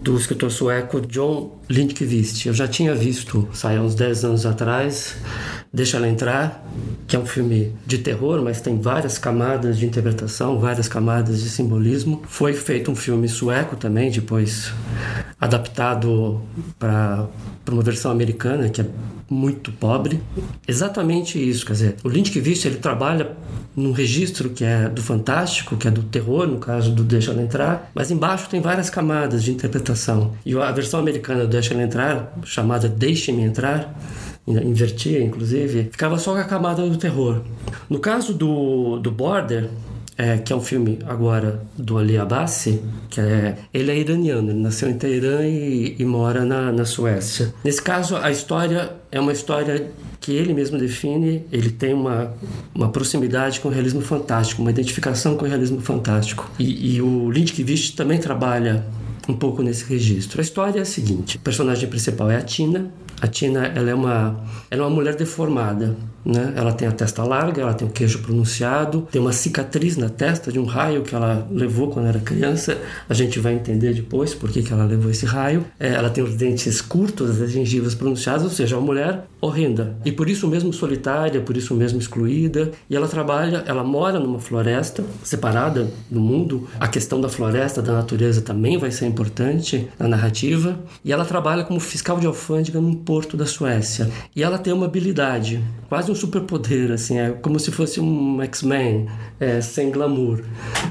do 0.00 0.16
escritor 0.16 0.50
sueco 0.50 1.00
John 1.00 1.59
Lindqvist. 1.70 2.46
Eu 2.46 2.52
já 2.52 2.66
tinha 2.66 2.92
visto, 2.96 3.48
saiu 3.52 3.82
uns 3.82 3.94
10 3.94 4.24
anos 4.24 4.44
atrás, 4.44 5.14
Deixa 5.72 5.98
Ela 5.98 6.08
Entrar, 6.08 6.66
que 7.06 7.14
é 7.14 7.18
um 7.18 7.24
filme 7.24 7.72
de 7.86 7.98
terror, 7.98 8.42
mas 8.42 8.60
tem 8.60 8.80
várias 8.80 9.18
camadas 9.18 9.78
de 9.78 9.86
interpretação, 9.86 10.58
várias 10.58 10.88
camadas 10.88 11.40
de 11.40 11.48
simbolismo. 11.48 12.22
Foi 12.26 12.54
feito 12.54 12.90
um 12.90 12.96
filme 12.96 13.28
sueco 13.28 13.76
também, 13.76 14.10
depois 14.10 14.72
adaptado 15.40 16.40
para 16.78 17.26
uma 17.70 17.82
versão 17.82 18.10
americana, 18.10 18.68
que 18.68 18.80
é 18.80 18.86
muito 19.28 19.72
pobre. 19.72 20.20
Exatamente 20.66 21.38
isso, 21.38 21.64
quer 21.64 21.72
dizer, 21.72 21.96
o 22.04 22.08
Lindqvist 22.08 22.66
ele 22.66 22.76
trabalha 22.76 23.36
num 23.76 23.92
registro 23.92 24.50
que 24.50 24.64
é 24.64 24.88
do 24.88 25.00
fantástico, 25.00 25.76
que 25.76 25.86
é 25.86 25.90
do 25.90 26.02
terror, 26.02 26.46
no 26.46 26.58
caso 26.58 26.90
do 26.90 27.04
Deixa 27.04 27.30
Ela 27.30 27.42
Entrar, 27.42 27.90
mas 27.94 28.10
embaixo 28.10 28.48
tem 28.48 28.60
várias 28.60 28.90
camadas 28.90 29.44
de 29.44 29.52
interpretação. 29.52 30.32
E 30.44 30.56
a 30.58 30.72
versão 30.72 30.98
americana 30.98 31.42
do 31.42 31.48
Deixa 31.48 31.72
Ela 31.72 31.84
Entrar, 31.84 32.36
chamada 32.44 32.88
Deixe-me 32.88 33.42
Entrar, 33.42 33.94
invertia 34.46 35.22
inclusive, 35.22 35.84
ficava 35.92 36.18
só 36.18 36.32
com 36.32 36.40
a 36.40 36.44
camada 36.44 36.86
do 36.86 36.96
terror. 36.96 37.42
No 37.88 38.00
caso 38.00 38.34
do, 38.34 38.98
do 38.98 39.10
Border, 39.12 39.70
é, 40.20 40.36
que 40.36 40.52
é 40.52 40.56
um 40.56 40.60
filme 40.60 40.98
agora 41.06 41.62
do 41.78 41.96
Ali 41.96 42.18
Abbasi, 42.18 42.82
que 43.08 43.18
é, 43.18 43.56
ele 43.72 43.90
é 43.90 43.98
iraniano, 43.98 44.50
ele 44.50 44.60
nasceu 44.60 44.90
em 44.90 44.92
Teherã 44.92 45.46
e, 45.46 45.96
e 45.98 46.04
mora 46.04 46.44
na, 46.44 46.70
na 46.70 46.84
Suécia. 46.84 47.54
Nesse 47.64 47.80
caso, 47.80 48.16
a 48.16 48.30
história 48.30 48.92
é 49.10 49.18
uma 49.18 49.32
história 49.32 49.90
que 50.20 50.32
ele 50.32 50.52
mesmo 50.52 50.78
define, 50.78 51.46
ele 51.50 51.70
tem 51.70 51.94
uma, 51.94 52.34
uma 52.74 52.90
proximidade 52.90 53.60
com 53.60 53.68
o 53.68 53.72
realismo 53.72 54.02
fantástico, 54.02 54.60
uma 54.60 54.70
identificação 54.70 55.38
com 55.38 55.46
o 55.46 55.48
realismo 55.48 55.80
fantástico. 55.80 56.50
E, 56.58 56.96
e 56.96 57.00
o 57.00 57.30
Lindqvist 57.30 57.96
também 57.96 58.18
trabalha 58.18 58.84
um 59.26 59.34
pouco 59.34 59.62
nesse 59.62 59.86
registro. 59.86 60.38
A 60.38 60.42
história 60.42 60.80
é 60.80 60.82
a 60.82 60.84
seguinte: 60.84 61.38
o 61.38 61.40
personagem 61.40 61.88
principal 61.88 62.30
é 62.30 62.36
a 62.36 62.42
Tina, 62.42 62.92
a 63.22 63.26
Tina 63.26 63.72
ela 63.74 63.88
é 63.88 63.94
uma, 63.94 64.44
ela 64.70 64.82
é 64.82 64.86
uma 64.86 64.94
mulher 64.94 65.16
deformada. 65.16 65.96
Né? 66.24 66.52
Ela 66.56 66.72
tem 66.72 66.86
a 66.86 66.92
testa 66.92 67.22
larga, 67.24 67.62
ela 67.62 67.74
tem 67.74 67.86
o 67.86 67.90
queijo 67.90 68.20
pronunciado, 68.20 69.06
tem 69.10 69.20
uma 69.20 69.32
cicatriz 69.32 69.96
na 69.96 70.08
testa 70.08 70.52
de 70.52 70.58
um 70.58 70.64
raio 70.64 71.02
que 71.02 71.14
ela 71.14 71.46
levou 71.50 71.88
quando 71.88 72.06
era 72.06 72.20
criança. 72.20 72.78
A 73.08 73.14
gente 73.14 73.38
vai 73.38 73.54
entender 73.54 73.94
depois 73.94 74.34
por 74.34 74.50
que, 74.50 74.62
que 74.62 74.72
ela 74.72 74.84
levou 74.84 75.10
esse 75.10 75.24
raio. 75.26 75.64
É, 75.78 75.88
ela 75.88 76.10
tem 76.10 76.22
os 76.22 76.34
dentes 76.34 76.80
curtos, 76.80 77.40
as 77.40 77.50
gengivas 77.50 77.94
pronunciadas, 77.94 78.42
ou 78.42 78.50
seja, 78.50 78.76
uma 78.76 78.86
mulher 78.86 79.24
horrenda. 79.40 79.96
E 80.04 80.12
por 80.12 80.28
isso 80.28 80.46
mesmo 80.46 80.72
solitária, 80.72 81.40
por 81.40 81.56
isso 81.56 81.74
mesmo 81.74 81.98
excluída. 81.98 82.70
E 82.88 82.94
ela 82.94 83.08
trabalha, 83.08 83.64
ela 83.66 83.82
mora 83.82 84.18
numa 84.18 84.38
floresta 84.38 85.02
separada 85.24 85.88
do 86.10 86.20
mundo. 86.20 86.68
A 86.78 86.86
questão 86.86 87.20
da 87.20 87.28
floresta, 87.28 87.80
da 87.80 87.94
natureza 87.94 88.42
também 88.42 88.76
vai 88.76 88.90
ser 88.90 89.06
importante 89.06 89.88
na 89.98 90.08
narrativa. 90.08 90.78
E 91.04 91.12
ela 91.12 91.24
trabalha 91.24 91.64
como 91.64 91.80
fiscal 91.80 92.18
de 92.20 92.26
alfândega 92.26 92.80
num 92.80 92.94
porto 92.94 93.36
da 93.36 93.46
Suécia. 93.46 94.10
E 94.36 94.42
ela 94.42 94.58
tem 94.58 94.72
uma 94.72 94.86
habilidade, 94.86 95.62
quase 95.88 96.09
um 96.10 96.14
superpoder, 96.14 96.92
assim, 96.92 97.18
é 97.18 97.30
como 97.30 97.58
se 97.58 97.70
fosse 97.70 98.00
um 98.00 98.42
X-Men 98.42 99.08
é, 99.38 99.60
sem 99.60 99.90
glamour. 99.90 100.42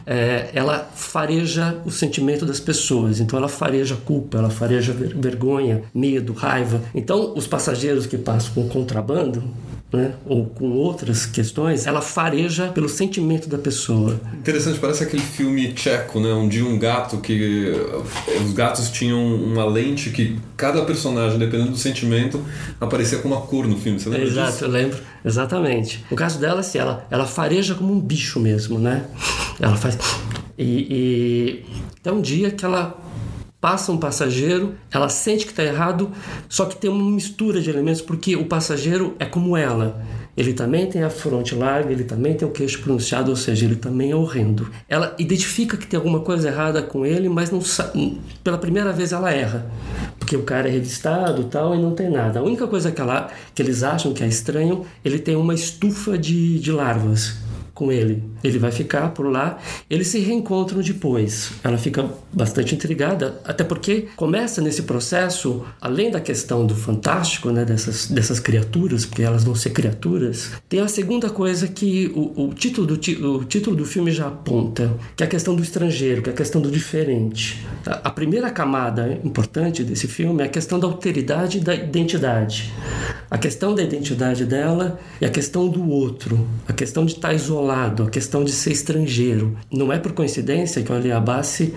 É, 0.06 0.50
ela 0.54 0.90
fareja 0.96 1.78
o 1.86 1.92
sentimento 1.92 2.46
das 2.46 2.60
pessoas, 2.60 3.20
então 3.20 3.38
ela 3.38 3.48
fareja 3.48 3.96
culpa, 3.96 4.38
ela 4.38 4.50
fareja 4.50 4.94
vergonha, 4.94 5.84
medo, 5.94 6.34
raiva. 6.34 6.82
Então, 6.94 7.34
os 7.36 7.48
passageiros 7.48 8.06
que 8.06 8.18
passam 8.18 8.54
com 8.54 8.68
contrabando 8.68 9.44
né, 9.92 10.14
ou 10.26 10.46
com 10.46 10.72
outras 10.72 11.26
questões, 11.26 11.88
ela 11.88 12.02
fareja 12.02 12.68
pelo 12.68 12.88
sentimento 12.88 13.50
da 13.50 13.58
pessoa. 13.58 14.20
Interessante, 14.36 14.80
parece 14.80 15.04
aquele 15.04 15.24
filme 15.24 15.74
tcheco, 15.74 16.20
né? 16.20 16.32
Onde 16.32 16.62
um 16.62 16.78
gato 16.78 17.18
que. 17.18 17.74
Os 18.46 18.54
gatos 18.54 18.92
tinham 18.92 19.20
uma 19.36 19.66
lente 19.66 20.12
que 20.12 20.38
cada 20.56 20.84
personagem, 20.86 21.40
dependendo 21.40 21.72
do 21.72 21.78
sentimento, 21.78 22.44
aparecia 22.80 23.18
com 23.18 23.28
uma 23.28 23.42
cor 23.42 23.68
no 23.68 23.78
filme. 23.78 24.00
Você 24.00 24.10
lembra 24.10 24.28
Exato, 24.28 24.52
disso? 24.52 24.66
eu 24.66 24.70
lembro. 24.70 24.98
Exatamente. 25.26 26.06
No 26.10 26.16
caso 26.16 26.40
dela, 26.40 26.60
assim, 26.60 26.78
ela, 26.78 27.08
ela 27.10 27.26
fareja 27.26 27.74
como 27.74 27.92
um 27.92 28.00
bicho 28.00 28.40
mesmo, 28.40 28.78
né? 28.78 29.06
Ela 29.60 29.76
faz. 29.76 29.98
E, 30.58 30.88
e 30.90 31.66
até 32.00 32.12
um 32.12 32.22
dia 32.22 32.52
que 32.52 32.64
ela 32.64 32.98
passa 33.62 33.92
um 33.92 33.98
passageiro, 33.98 34.76
ela 34.90 35.10
sente 35.10 35.46
que 35.46 35.52
está 35.52 35.64
errado, 35.64 36.12
só 36.48 36.66
que 36.66 36.78
tem 36.78 36.90
uma 36.90 37.12
mistura 37.12 37.62
de 37.62 37.70
elementos, 37.70 38.02
porque 38.02 38.36
o 38.36 38.46
passageiro 38.46 39.16
é 39.20 39.26
como 39.26 39.58
ela. 39.58 40.02
Ele 40.38 40.54
também 40.54 40.88
tem 40.88 41.04
a 41.04 41.10
fronte 41.10 41.54
larga, 41.54 41.92
ele 41.92 42.06
também 42.06 42.34
tem 42.34 42.48
o 42.48 42.52
queixo 42.52 42.80
pronunciado, 42.82 43.30
ou 43.30 43.36
seja, 43.36 43.66
ele 43.66 43.76
também 43.76 44.12
é 44.12 44.16
horrendo. 44.16 44.72
Ela 44.88 45.14
identifica 45.20 45.76
que 45.76 45.86
tem 45.86 45.98
alguma 45.98 46.22
coisa 46.22 46.48
errada 46.48 46.82
com 46.82 47.06
ele, 47.06 47.28
mas 47.28 47.52
não 47.52 47.60
pela 48.42 48.58
primeira 48.58 48.94
vez 48.94 49.12
ela 49.12 49.32
erra. 49.32 49.70
Porque 50.18 50.38
o 50.38 50.44
cara 50.44 50.70
é 50.70 50.72
revistado 50.72 51.44
tal 51.46 51.76
e 51.76 51.82
não 51.82 51.94
tem 51.94 52.10
nada. 52.10 52.40
A 52.40 52.44
única 52.44 52.68
coisa 52.68 52.90
que, 52.90 53.02
ela, 53.02 53.30
que 53.54 53.62
eles 53.62 53.84
acham 53.84 54.14
que 54.14 54.24
é 54.24 54.28
estranho, 54.28 54.86
ele 55.04 55.20
tem 55.20 55.36
uma 55.36 55.54
estufa 55.54 56.18
de, 56.18 56.60
de 56.60 56.72
larvas 56.72 57.49
com 57.80 57.94
ele. 57.94 58.22
Ele 58.44 58.60
vai 58.60 58.74
ficar 58.74 59.14
por 59.14 59.26
lá, 59.26 59.58
eles 59.90 60.10
se 60.10 60.20
reencontram 60.20 60.82
depois. 60.82 61.54
Ela 61.64 61.78
fica 61.78 62.06
bastante 62.34 62.76
intrigada, 62.76 63.40
até 63.46 63.64
porque 63.64 64.08
começa 64.18 64.62
nesse 64.62 64.84
processo, 64.84 65.64
além 65.80 66.12
da 66.12 66.20
questão 66.20 66.68
do 66.68 66.76
fantástico, 66.76 67.52
né, 67.52 67.64
dessas, 67.64 68.08
dessas 68.08 68.38
criaturas, 68.38 69.06
porque 69.06 69.24
elas 69.24 69.46
vão 69.46 69.56
ser 69.56 69.70
criaturas, 69.70 70.52
tem 70.68 70.82
a 70.82 70.90
segunda 70.90 71.30
coisa 71.30 71.70
que 71.70 72.12
o, 72.14 72.48
o, 72.48 72.54
título, 72.54 72.86
do, 72.86 72.96
o 73.38 73.46
título 73.46 73.78
do 73.78 73.86
filme 73.86 74.12
já 74.12 74.28
aponta, 74.28 74.94
que 75.16 75.24
é 75.24 75.26
a 75.26 75.30
questão 75.30 75.56
do 75.56 75.64
estrangeiro, 75.64 76.22
que 76.22 76.30
é 76.30 76.34
a 76.34 76.36
questão 76.36 76.60
do 76.60 76.70
diferente. 76.70 77.66
A, 77.86 78.10
primeira 78.10 78.50
camada 78.50 79.18
importante 79.24 79.86
desse 79.86 80.06
filme 80.06 80.44
é 80.44 80.48
a 80.48 80.50
questão 80.50 80.78
da 80.78 80.86
alteridade 80.86 81.62
da 81.62 81.74
identidade. 81.74 82.74
A 83.32 83.38
questão 83.38 83.74
da 83.74 83.82
identidade 83.82 84.44
dela 84.44 85.00
e 85.22 85.26
a 85.26 85.30
questão 85.30 85.70
do 85.70 85.88
outro, 85.90 86.46
a 86.68 86.74
questão 86.74 87.06
de 87.06 87.14
estar 87.14 87.34
isolado 87.34 87.69
isolado, 87.70 88.04
a 88.04 88.10
questão 88.10 88.44
de 88.44 88.52
ser 88.52 88.72
estrangeiro. 88.72 89.56
Não 89.72 89.94
é 89.94 90.00
por 90.00 90.14
coincidência 90.14 90.82
que 90.82 90.92
o 90.92 90.96
Ali 90.96 91.12
Abbasi 91.12 91.74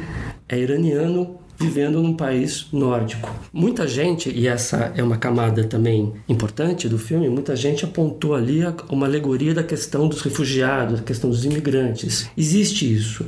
é 0.49 0.59
iraniano 0.59 1.39
vivendo 1.59 2.03
num 2.03 2.15
país 2.15 2.67
nórdico. 2.73 3.31
Muita 3.53 3.87
gente, 3.87 4.31
e 4.31 4.49
essa 4.49 4.93
é 4.97 5.03
uma 5.03 5.17
camada 5.17 5.63
também 5.65 6.13
importante 6.29 6.89
do 6.89 6.99
filme, 6.99 7.29
muita 7.29 7.55
gente 7.55 7.85
apontou 7.85 8.35
ali 8.35 8.63
uma 8.89 9.07
alegoria 9.07 9.55
da 9.55 9.63
questão 9.63 10.09
dos 10.09 10.23
refugiados, 10.23 10.99
da 10.99 11.05
questão 11.05 11.31
dos 11.31 11.45
imigrantes. 11.45 12.29
Existe 12.37 12.93
isso. 12.93 13.27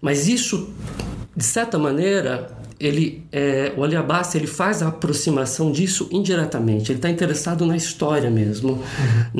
Mas 0.00 0.28
isso, 0.28 0.70
de 1.34 1.44
certa 1.44 1.76
maneira, 1.76 2.46
ele, 2.82 3.22
é, 3.30 3.72
o 3.76 3.84
Ali 3.84 3.94
Abbas, 3.94 4.34
ele 4.34 4.48
faz 4.48 4.82
a 4.82 4.88
aproximação 4.88 5.70
disso 5.70 6.08
indiretamente. 6.10 6.90
Ele 6.90 6.98
está 6.98 7.08
interessado 7.08 7.64
na 7.64 7.76
história 7.76 8.28
mesmo, 8.28 8.72
uhum. 8.72 8.80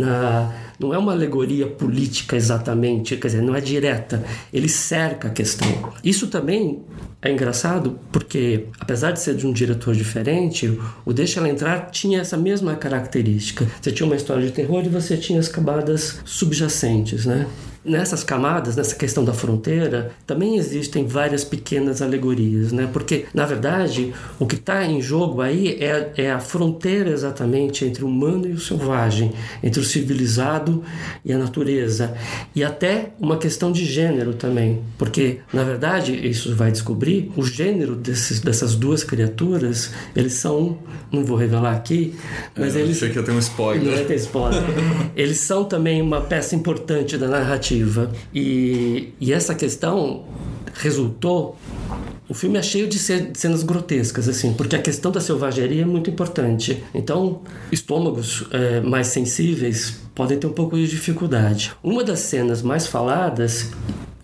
na, 0.01 0.55
não 0.79 0.95
é 0.95 0.99
uma 0.99 1.11
alegoria 1.11 1.67
política 1.67 2.37
exatamente, 2.37 3.17
quer 3.17 3.27
dizer, 3.27 3.43
não 3.43 3.57
é 3.57 3.61
direta. 3.61 4.23
Ele 4.53 4.69
cerca 4.69 5.27
a 5.27 5.31
questão. 5.31 5.93
Isso 6.05 6.29
também 6.29 6.83
é 7.21 7.33
engraçado 7.33 7.99
porque, 8.13 8.67
apesar 8.79 9.11
de 9.11 9.21
ser 9.21 9.35
de 9.35 9.45
um 9.45 9.53
diretor 9.53 9.93
diferente, 9.93 10.79
o 11.05 11.13
Deixa 11.13 11.41
Ela 11.41 11.49
Entrar 11.49 11.91
tinha 11.91 12.21
essa 12.21 12.37
mesma 12.37 12.77
característica. 12.77 13.67
Você 13.81 13.91
tinha 13.91 14.07
uma 14.07 14.17
história 14.17 14.47
de 14.47 14.53
terror 14.53 14.85
e 14.85 14.89
você 14.89 15.17
tinha 15.17 15.41
as 15.41 15.49
camadas 15.49 16.21
subjacentes, 16.25 17.27
né? 17.27 17.47
Nessas 17.85 18.23
camadas, 18.23 18.77
nessa 18.77 18.95
questão 18.95 19.25
da 19.25 19.35
fronteira, 19.35 20.13
também 20.25 20.57
existem 20.57 21.05
várias 21.05 21.43
pequenas 21.43 22.01
alegorias, 22.01 22.71
né? 22.71 22.89
Porque, 22.93 23.25
na 23.35 23.45
verdade, 23.45 24.15
o 24.39 24.47
que 24.47 24.55
está 24.55 24.87
em 24.87 25.03
jogo 25.03 25.41
aí 25.41 25.79
é, 25.81 26.13
é 26.17 26.31
a 26.31 26.39
fronteira 26.39 27.11
exatamente 27.11 27.85
entre 27.85 28.05
o 28.05 28.07
humano 28.07 28.47
e 28.47 28.53
o 28.53 28.61
selvagem, 28.61 29.33
entre 29.65 29.81
o 29.81 29.85
civilizado 29.85 30.85
e 31.25 31.33
a 31.33 31.39
natureza. 31.39 32.15
E 32.55 32.63
até 32.63 33.11
uma 33.19 33.37
questão 33.37 33.73
de 33.73 33.85
gênero 33.85 34.33
também, 34.35 34.81
porque, 34.97 35.41
na 35.53 35.65
verdade, 35.65 36.15
isso 36.15 36.55
vai 36.55 36.71
descobrir, 36.71 37.33
o 37.37 37.45
gênero 37.45 37.97
desses, 37.97 38.39
dessas 38.39 38.77
duas 38.77 39.03
criaturas, 39.03 39.91
eles 40.15 40.35
são, 40.35 40.79
não 41.11 41.25
vou 41.25 41.37
revelar 41.37 41.75
aqui, 41.75 42.15
mas 42.57 42.77
é, 42.77 42.81
eles... 42.81 42.99
Achei 42.99 43.11
que 43.11 43.19
ia 43.19 43.25
ter 43.25 43.33
um 43.33 43.41
spoiler. 43.41 43.99
Não 43.99 44.05
ter 44.05 44.15
spoiler. 44.15 44.63
eles 45.17 45.39
são 45.39 45.65
também 45.65 46.01
uma 46.01 46.21
peça 46.21 46.55
importante 46.55 47.19
da 47.19 47.27
narrativa 47.27 47.72
narrativa. 47.73 48.11
E, 48.35 49.13
e 49.21 49.33
essa 49.33 49.55
questão 49.55 50.25
resultou 50.75 51.57
o 52.29 52.35
filme 52.35 52.57
é 52.57 52.63
cheio 52.63 52.89
de 52.89 52.99
cenas 52.99 53.63
grotescas, 53.63 54.27
assim, 54.27 54.55
porque 54.55 54.75
a 54.75 54.81
questão 54.81 55.13
da 55.13 55.21
selvageria 55.21 55.83
é 55.83 55.85
muito 55.85 56.09
importante. 56.09 56.83
Então, 56.95 57.43
estômagos 57.71 58.47
é, 58.51 58.81
mais 58.81 59.09
sensíveis 59.09 60.01
podem 60.15 60.39
ter 60.39 60.47
um 60.47 60.53
pouco 60.53 60.77
de 60.77 60.89
dificuldade. 60.89 61.73
Uma 61.83 62.03
das 62.03 62.21
cenas 62.21 62.63
mais 62.63 62.87
faladas 62.87 63.71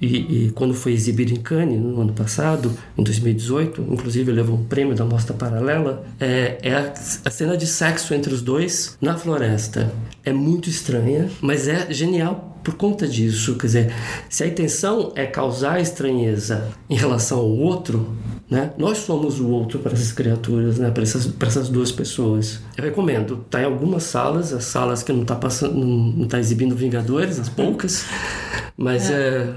e, 0.01 0.47
e, 0.47 0.51
quando 0.53 0.75
foi 0.75 0.93
exibido 0.93 1.33
em 1.33 1.37
Cannes 1.37 1.79
no 1.79 2.01
ano 2.01 2.13
passado, 2.13 2.73
em 2.97 3.03
2018, 3.03 3.85
inclusive 3.91 4.31
levou 4.31 4.57
um 4.57 4.65
prêmio 4.65 4.95
da 4.95 5.05
Mostra 5.05 5.35
Paralela, 5.35 6.07
é, 6.21 6.57
é 6.63 6.75
a, 6.75 6.93
a, 7.25 7.31
cena 7.31 7.57
de 7.57 7.67
sexo 7.67 8.15
entre 8.15 8.33
os 8.33 8.41
dois 8.41 8.97
na 9.01 9.17
floresta. 9.17 9.93
É 10.25 10.33
muito 10.33 10.71
estranha, 10.71 11.29
mas 11.43 11.67
é 11.67 11.93
genial 11.93 12.58
por 12.69 12.75
conta 12.75 13.09
disso. 13.09 13.57
Quer 13.57 13.67
dizer, 13.67 13.95
se 14.29 14.45
a 14.45 14.47
intenção 14.47 15.13
é 15.17 15.25
causar 15.25 15.81
estranheza 15.81 16.69
em 16.89 16.95
relação 16.95 17.39
ao 17.39 17.49
outro, 17.49 18.15
né? 18.51 18.73
Nós 18.77 18.99
somos 18.99 19.41
o 19.41 19.49
outro 19.49 19.79
para 19.79 19.93
essas 19.95 20.13
criaturas, 20.13 20.79
né? 20.79 20.91
Para 20.91 21.03
essas, 21.03 21.27
para 21.27 21.49
essas 21.49 21.71
duas 21.71 21.91
pessoas. 21.91 22.61
Eu 22.77 22.85
recomendo. 22.85 23.45
Tá 23.49 23.63
em 23.63 23.65
algumas 23.65 24.03
salas, 24.03 24.53
as 24.53 24.65
salas 24.65 25.03
que 25.03 25.13
não 25.13 25.25
tá 25.25 25.35
passando, 25.35 25.75
não, 25.75 25.87
não 25.87 26.29
tá 26.29 26.39
exibindo 26.39 26.77
Vingadores, 26.77 27.41
as 27.41 27.49
poucas, 27.49 28.05
mas 28.77 29.11
é. 29.11 29.15
é 29.15 29.55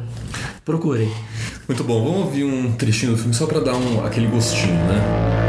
procurem. 0.63 1.11
Muito 1.67 1.83
bom. 1.83 2.03
Vamos 2.03 2.25
ouvir 2.25 2.45
um 2.45 2.71
trechinho 2.73 3.11
do 3.11 3.17
filme 3.17 3.33
só 3.33 3.45
para 3.45 3.59
dar 3.59 3.75
um, 3.75 4.05
aquele 4.05 4.27
gostinho, 4.27 4.73
né? 4.73 5.40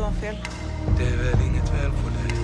Kromosomfel. 0.00 0.36
Det 0.98 1.04
är 1.04 1.16
väl 1.16 1.46
inget 1.46 1.68
fel 1.68 1.90
på 1.90 2.08
dig? 2.08 2.36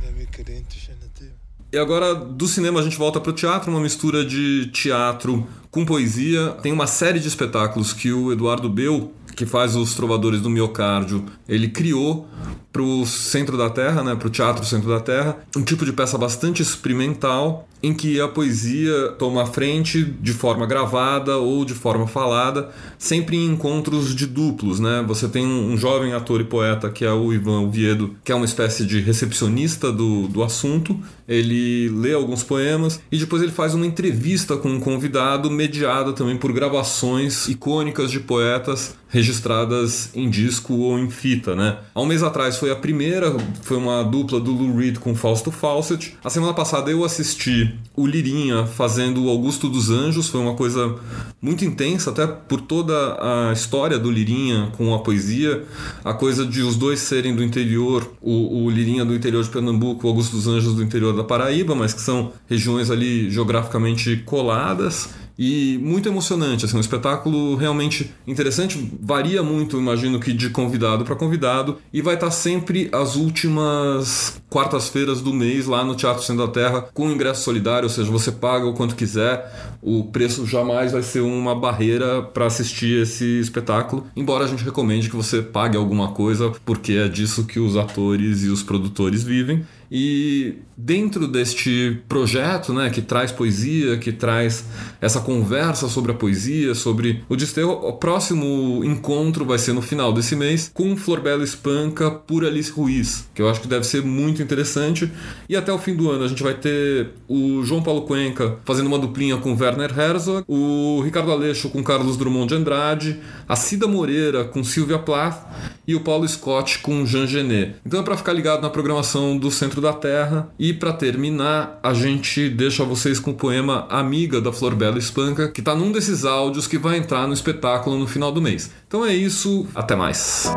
Det 0.00 0.08
är 0.08 0.12
mycket 0.12 0.46
du 0.46 0.56
inte 0.56 0.74
känner 0.74 1.08
till. 1.18 1.32
E 1.72 1.78
agora, 1.78 2.14
do 2.14 2.48
cinema, 2.48 2.80
a 2.80 2.82
gente 2.82 2.98
volta 2.98 3.20
para 3.20 3.30
o 3.30 3.34
teatro, 3.34 3.70
uma 3.70 3.80
mistura 3.80 4.24
de 4.24 4.70
teatro 4.72 5.46
com 5.70 5.86
poesia. 5.86 6.48
Tem 6.62 6.72
uma 6.72 6.86
série 6.86 7.20
de 7.20 7.28
espetáculos 7.28 7.92
que 7.92 8.12
o 8.12 8.32
Eduardo 8.32 8.68
Beu, 8.68 9.12
que 9.36 9.46
faz 9.46 9.76
os 9.76 9.94
Trovadores 9.94 10.40
do 10.40 10.50
Miocárdio, 10.50 11.24
ele 11.48 11.68
criou 11.68 12.26
para 12.72 12.82
o 12.82 13.06
centro 13.06 13.56
da 13.56 13.70
Terra, 13.70 14.02
né, 14.02 14.14
para 14.14 14.28
o 14.28 14.30
Teatro 14.30 14.64
Centro 14.64 14.88
da 14.88 15.00
Terra, 15.00 15.36
um 15.56 15.62
tipo 15.62 15.84
de 15.84 15.92
peça 15.92 16.18
bastante 16.18 16.60
experimental 16.62 17.68
em 17.82 17.94
que 17.94 18.20
a 18.20 18.28
poesia 18.28 19.08
toma 19.18 19.42
a 19.42 19.46
frente 19.46 20.04
de 20.04 20.32
forma 20.32 20.66
gravada 20.66 21.38
ou 21.38 21.64
de 21.64 21.74
forma 21.74 22.06
falada, 22.06 22.70
sempre 22.98 23.36
em 23.36 23.46
encontros 23.46 24.14
de 24.14 24.26
duplos, 24.26 24.78
né? 24.78 25.04
Você 25.06 25.28
tem 25.28 25.46
um, 25.46 25.76
jovem 25.76 26.12
ator 26.12 26.40
e 26.40 26.44
poeta 26.44 26.90
que 26.90 27.04
é 27.04 27.12
o 27.12 27.32
Ivan 27.32 27.60
Oviedo, 27.60 28.14
que 28.22 28.32
é 28.32 28.34
uma 28.34 28.44
espécie 28.44 28.84
de 28.84 29.00
recepcionista 29.00 29.90
do, 29.90 30.28
do 30.28 30.42
assunto. 30.42 30.98
Ele 31.26 31.88
lê 31.88 32.12
alguns 32.12 32.42
poemas 32.42 33.00
e 33.10 33.16
depois 33.16 33.42
ele 33.42 33.52
faz 33.52 33.74
uma 33.74 33.86
entrevista 33.86 34.56
com 34.56 34.68
um 34.68 34.80
convidado, 34.80 35.50
mediada 35.50 36.12
também 36.12 36.36
por 36.36 36.52
gravações 36.52 37.48
icônicas 37.48 38.10
de 38.10 38.20
poetas 38.20 38.96
registradas 39.10 40.10
em 40.14 40.30
disco 40.30 40.74
ou 40.74 40.98
em 40.98 41.10
fita, 41.10 41.54
né? 41.54 41.78
Há 41.94 42.00
um 42.00 42.06
mês 42.06 42.22
atrás 42.22 42.56
foi 42.56 42.70
a 42.70 42.76
primeira, 42.76 43.34
foi 43.62 43.76
uma 43.76 44.02
dupla 44.02 44.40
do 44.40 44.52
Lou 44.52 44.76
Reed 44.76 44.98
com 44.98 45.14
Fausto 45.14 45.50
Fawcett. 45.50 46.16
A 46.22 46.30
semana 46.30 46.54
passada 46.54 46.90
eu 46.90 47.04
assisti 47.04 47.69
o 47.96 48.06
Lirinha 48.06 48.66
fazendo 48.66 49.24
o 49.24 49.28
Augusto 49.28 49.68
dos 49.68 49.90
Anjos, 49.90 50.28
foi 50.28 50.40
uma 50.40 50.54
coisa 50.54 50.96
muito 51.40 51.64
intensa, 51.64 52.10
até 52.10 52.26
por 52.26 52.60
toda 52.60 52.94
a 53.20 53.52
história 53.52 53.98
do 53.98 54.10
Lirinha 54.10 54.72
com 54.76 54.94
a 54.94 54.98
poesia, 54.98 55.64
a 56.04 56.12
coisa 56.12 56.44
de 56.46 56.62
os 56.62 56.76
dois 56.76 57.00
serem 57.00 57.34
do 57.34 57.42
interior, 57.42 58.10
o, 58.20 58.64
o 58.64 58.70
Lirinha 58.70 59.04
do 59.04 59.14
interior 59.14 59.42
de 59.42 59.50
Pernambuco, 59.50 60.06
o 60.06 60.10
Augusto 60.10 60.36
dos 60.36 60.46
Anjos 60.46 60.74
do 60.74 60.82
interior 60.82 61.14
da 61.14 61.24
Paraíba, 61.24 61.74
mas 61.74 61.92
que 61.92 62.00
são 62.00 62.32
regiões 62.48 62.90
ali 62.90 63.30
geograficamente 63.30 64.16
coladas 64.24 65.08
e 65.42 65.78
muito 65.82 66.06
emocionante, 66.06 66.66
assim, 66.66 66.76
um 66.76 66.80
espetáculo 66.80 67.56
realmente 67.56 68.12
interessante, 68.26 68.92
varia 69.00 69.42
muito, 69.42 69.78
imagino 69.78 70.20
que 70.20 70.34
de 70.34 70.50
convidado 70.50 71.02
para 71.02 71.16
convidado, 71.16 71.78
e 71.90 72.02
vai 72.02 72.12
estar 72.12 72.30
sempre 72.30 72.90
às 72.92 73.16
últimas 73.16 74.38
quartas-feiras 74.50 75.22
do 75.22 75.32
mês 75.32 75.66
lá 75.66 75.82
no 75.82 75.94
Teatro 75.94 76.22
Centro 76.22 76.46
da 76.46 76.52
Terra 76.52 76.82
com 76.92 77.10
ingresso 77.10 77.42
solidário, 77.42 77.84
ou 77.84 77.90
seja, 77.90 78.10
você 78.10 78.30
paga 78.30 78.66
o 78.66 78.74
quanto 78.74 78.94
quiser, 78.94 79.78
o 79.80 80.04
preço 80.04 80.44
jamais 80.44 80.92
vai 80.92 81.02
ser 81.02 81.20
uma 81.20 81.54
barreira 81.54 82.20
para 82.20 82.44
assistir 82.44 83.00
esse 83.00 83.40
espetáculo, 83.40 84.06
embora 84.14 84.44
a 84.44 84.46
gente 84.46 84.62
recomende 84.62 85.08
que 85.08 85.16
você 85.16 85.40
pague 85.40 85.74
alguma 85.74 86.08
coisa, 86.08 86.52
porque 86.66 86.92
é 86.92 87.08
disso 87.08 87.44
que 87.44 87.58
os 87.58 87.78
atores 87.78 88.42
e 88.44 88.48
os 88.48 88.62
produtores 88.62 89.22
vivem. 89.22 89.64
E 89.90 90.54
dentro 90.76 91.26
deste 91.26 92.00
projeto, 92.08 92.72
né, 92.72 92.90
que 92.90 93.02
traz 93.02 93.32
poesia, 93.32 93.98
que 93.98 94.12
traz 94.12 94.64
essa 95.00 95.20
conversa 95.20 95.88
sobre 95.88 96.12
a 96.12 96.14
poesia, 96.14 96.74
sobre 96.74 97.24
o 97.28 97.36
desterro, 97.36 97.72
o 97.72 97.92
próximo 97.94 98.82
encontro 98.84 99.44
vai 99.44 99.58
ser 99.58 99.72
no 99.72 99.82
final 99.82 100.12
desse 100.12 100.36
mês 100.36 100.70
com 100.72 100.96
Florbela 100.96 101.42
Espanca 101.42 102.10
por 102.10 102.44
Alice 102.44 102.70
Ruiz, 102.70 103.28
que 103.34 103.42
eu 103.42 103.48
acho 103.48 103.60
que 103.60 103.68
deve 103.68 103.84
ser 103.84 104.02
muito 104.02 104.40
interessante. 104.40 105.10
E 105.48 105.56
até 105.56 105.72
o 105.72 105.78
fim 105.78 105.94
do 105.94 106.10
ano 106.10 106.24
a 106.24 106.28
gente 106.28 106.42
vai 106.42 106.54
ter 106.54 107.10
o 107.28 107.62
João 107.64 107.82
Paulo 107.82 108.02
Cuenca 108.02 108.58
fazendo 108.64 108.86
uma 108.86 108.98
duplinha 108.98 109.36
com 109.38 109.54
Werner 109.54 109.98
Herzog, 109.98 110.44
o 110.46 111.00
Ricardo 111.02 111.32
Aleixo 111.32 111.68
com 111.68 111.82
Carlos 111.82 112.16
Drummond 112.16 112.48
de 112.48 112.54
Andrade, 112.54 113.20
a 113.48 113.56
Cida 113.56 113.86
Moreira 113.86 114.44
com 114.44 114.62
Silvia 114.62 114.98
Plath 114.98 115.46
e 115.86 115.94
o 115.94 116.00
Paulo 116.00 116.26
Scott 116.28 116.78
com 116.78 117.04
Jean 117.04 117.26
Genet. 117.26 117.74
Então 117.84 118.00
é 118.00 118.02
para 118.02 118.16
ficar 118.16 118.32
ligado 118.32 118.62
na 118.62 118.70
programação 118.70 119.36
do 119.36 119.50
Centro 119.80 119.82
da 119.82 119.92
Terra. 119.92 120.52
E 120.58 120.72
para 120.72 120.92
terminar, 120.92 121.80
a 121.82 121.92
gente 121.94 122.48
deixa 122.50 122.84
vocês 122.84 123.18
com 123.18 123.30
o 123.30 123.34
poema 123.34 123.86
Amiga 123.88 124.40
da 124.40 124.52
Flor 124.52 124.74
Bela 124.74 124.98
Espanca, 124.98 125.48
que 125.48 125.60
está 125.60 125.74
num 125.74 125.90
desses 125.90 126.24
áudios 126.24 126.66
que 126.66 126.78
vai 126.78 126.98
entrar 126.98 127.26
no 127.26 127.32
espetáculo 127.32 127.98
no 127.98 128.06
final 128.06 128.30
do 128.30 128.42
mês. 128.42 128.70
Então 128.86 129.04
é 129.04 129.14
isso, 129.14 129.66
até 129.74 129.96
mais. 129.96 130.52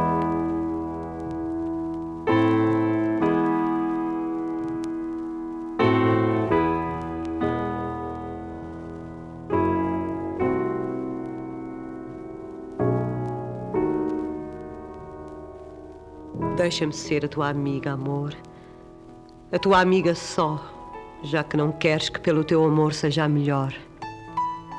Deixa-me 16.55 16.93
ser 16.93 17.25
a 17.25 17.27
tua 17.27 17.49
amiga, 17.49 17.91
amor. 17.91 18.33
A 19.53 19.59
tua 19.59 19.81
amiga 19.81 20.15
só, 20.15 20.59
já 21.21 21.43
que 21.43 21.55
não 21.55 21.71
queres 21.71 22.09
que 22.09 22.19
pelo 22.19 22.43
teu 22.43 22.65
amor 22.65 22.91
seja 22.91 23.25
a 23.25 23.29
melhor, 23.29 23.71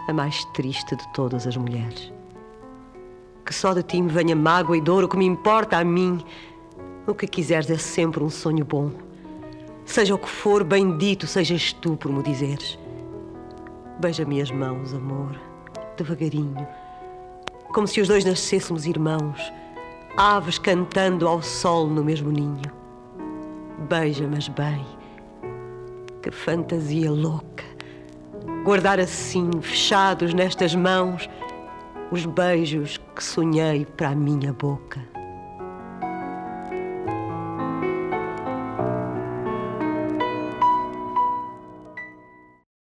a 0.09 0.13
mais 0.13 0.45
triste 0.47 0.97
de 0.97 1.13
todas 1.13 1.47
as 1.47 1.57
mulheres. 1.57 2.13
Que 3.47 3.55
só 3.55 3.73
de 3.73 3.85
ti 3.85 4.03
me 4.03 4.11
venha 4.11 4.35
mágoa 4.35 4.77
e 4.77 4.81
dor, 4.81 5.05
o 5.05 5.09
que 5.09 5.17
me 5.17 5.27
importa 5.27 5.79
a 5.79 5.85
mim. 5.85 6.25
O 7.07 7.15
que 7.15 7.29
quiseres 7.29 7.71
é 7.71 7.79
sempre 7.79 8.25
um 8.25 8.29
sonho 8.29 8.65
bom. 8.65 8.91
Seja 9.87 10.13
o 10.13 10.19
que 10.19 10.29
for, 10.29 10.65
bendito 10.65 11.25
sejas 11.25 11.73
tu 11.75 11.97
por 11.97 12.11
me 12.11 12.25
dizeres. 12.25 12.77
Beija-me 14.01 14.43
as 14.43 14.51
mãos, 14.51 14.93
amor, 14.93 15.39
devagarinho, 15.97 16.67
como 17.73 17.87
se 17.87 18.01
os 18.01 18.09
dois 18.09 18.25
nascêssemos 18.25 18.87
irmãos 18.87 19.53
aves 20.17 20.59
cantando 20.59 21.29
ao 21.29 21.41
sol 21.43 21.87
no 21.87 22.03
mesmo 22.03 22.33
ninho. 22.33 22.84
Beija, 23.85 24.27
mas 24.27 24.49
bem, 24.49 24.85
que 26.23 26.31
fantasia 26.31 27.11
louca, 27.11 27.65
guardar 28.65 28.99
assim, 28.99 29.51
fechados 29.61 30.33
nestas 30.33 30.75
mãos, 30.75 31.29
os 32.11 32.25
beijos 32.25 32.99
que 33.15 33.23
sonhei 33.23 33.85
para 33.85 34.09
a 34.09 34.15
minha 34.15 34.55
boca. 34.55 35.14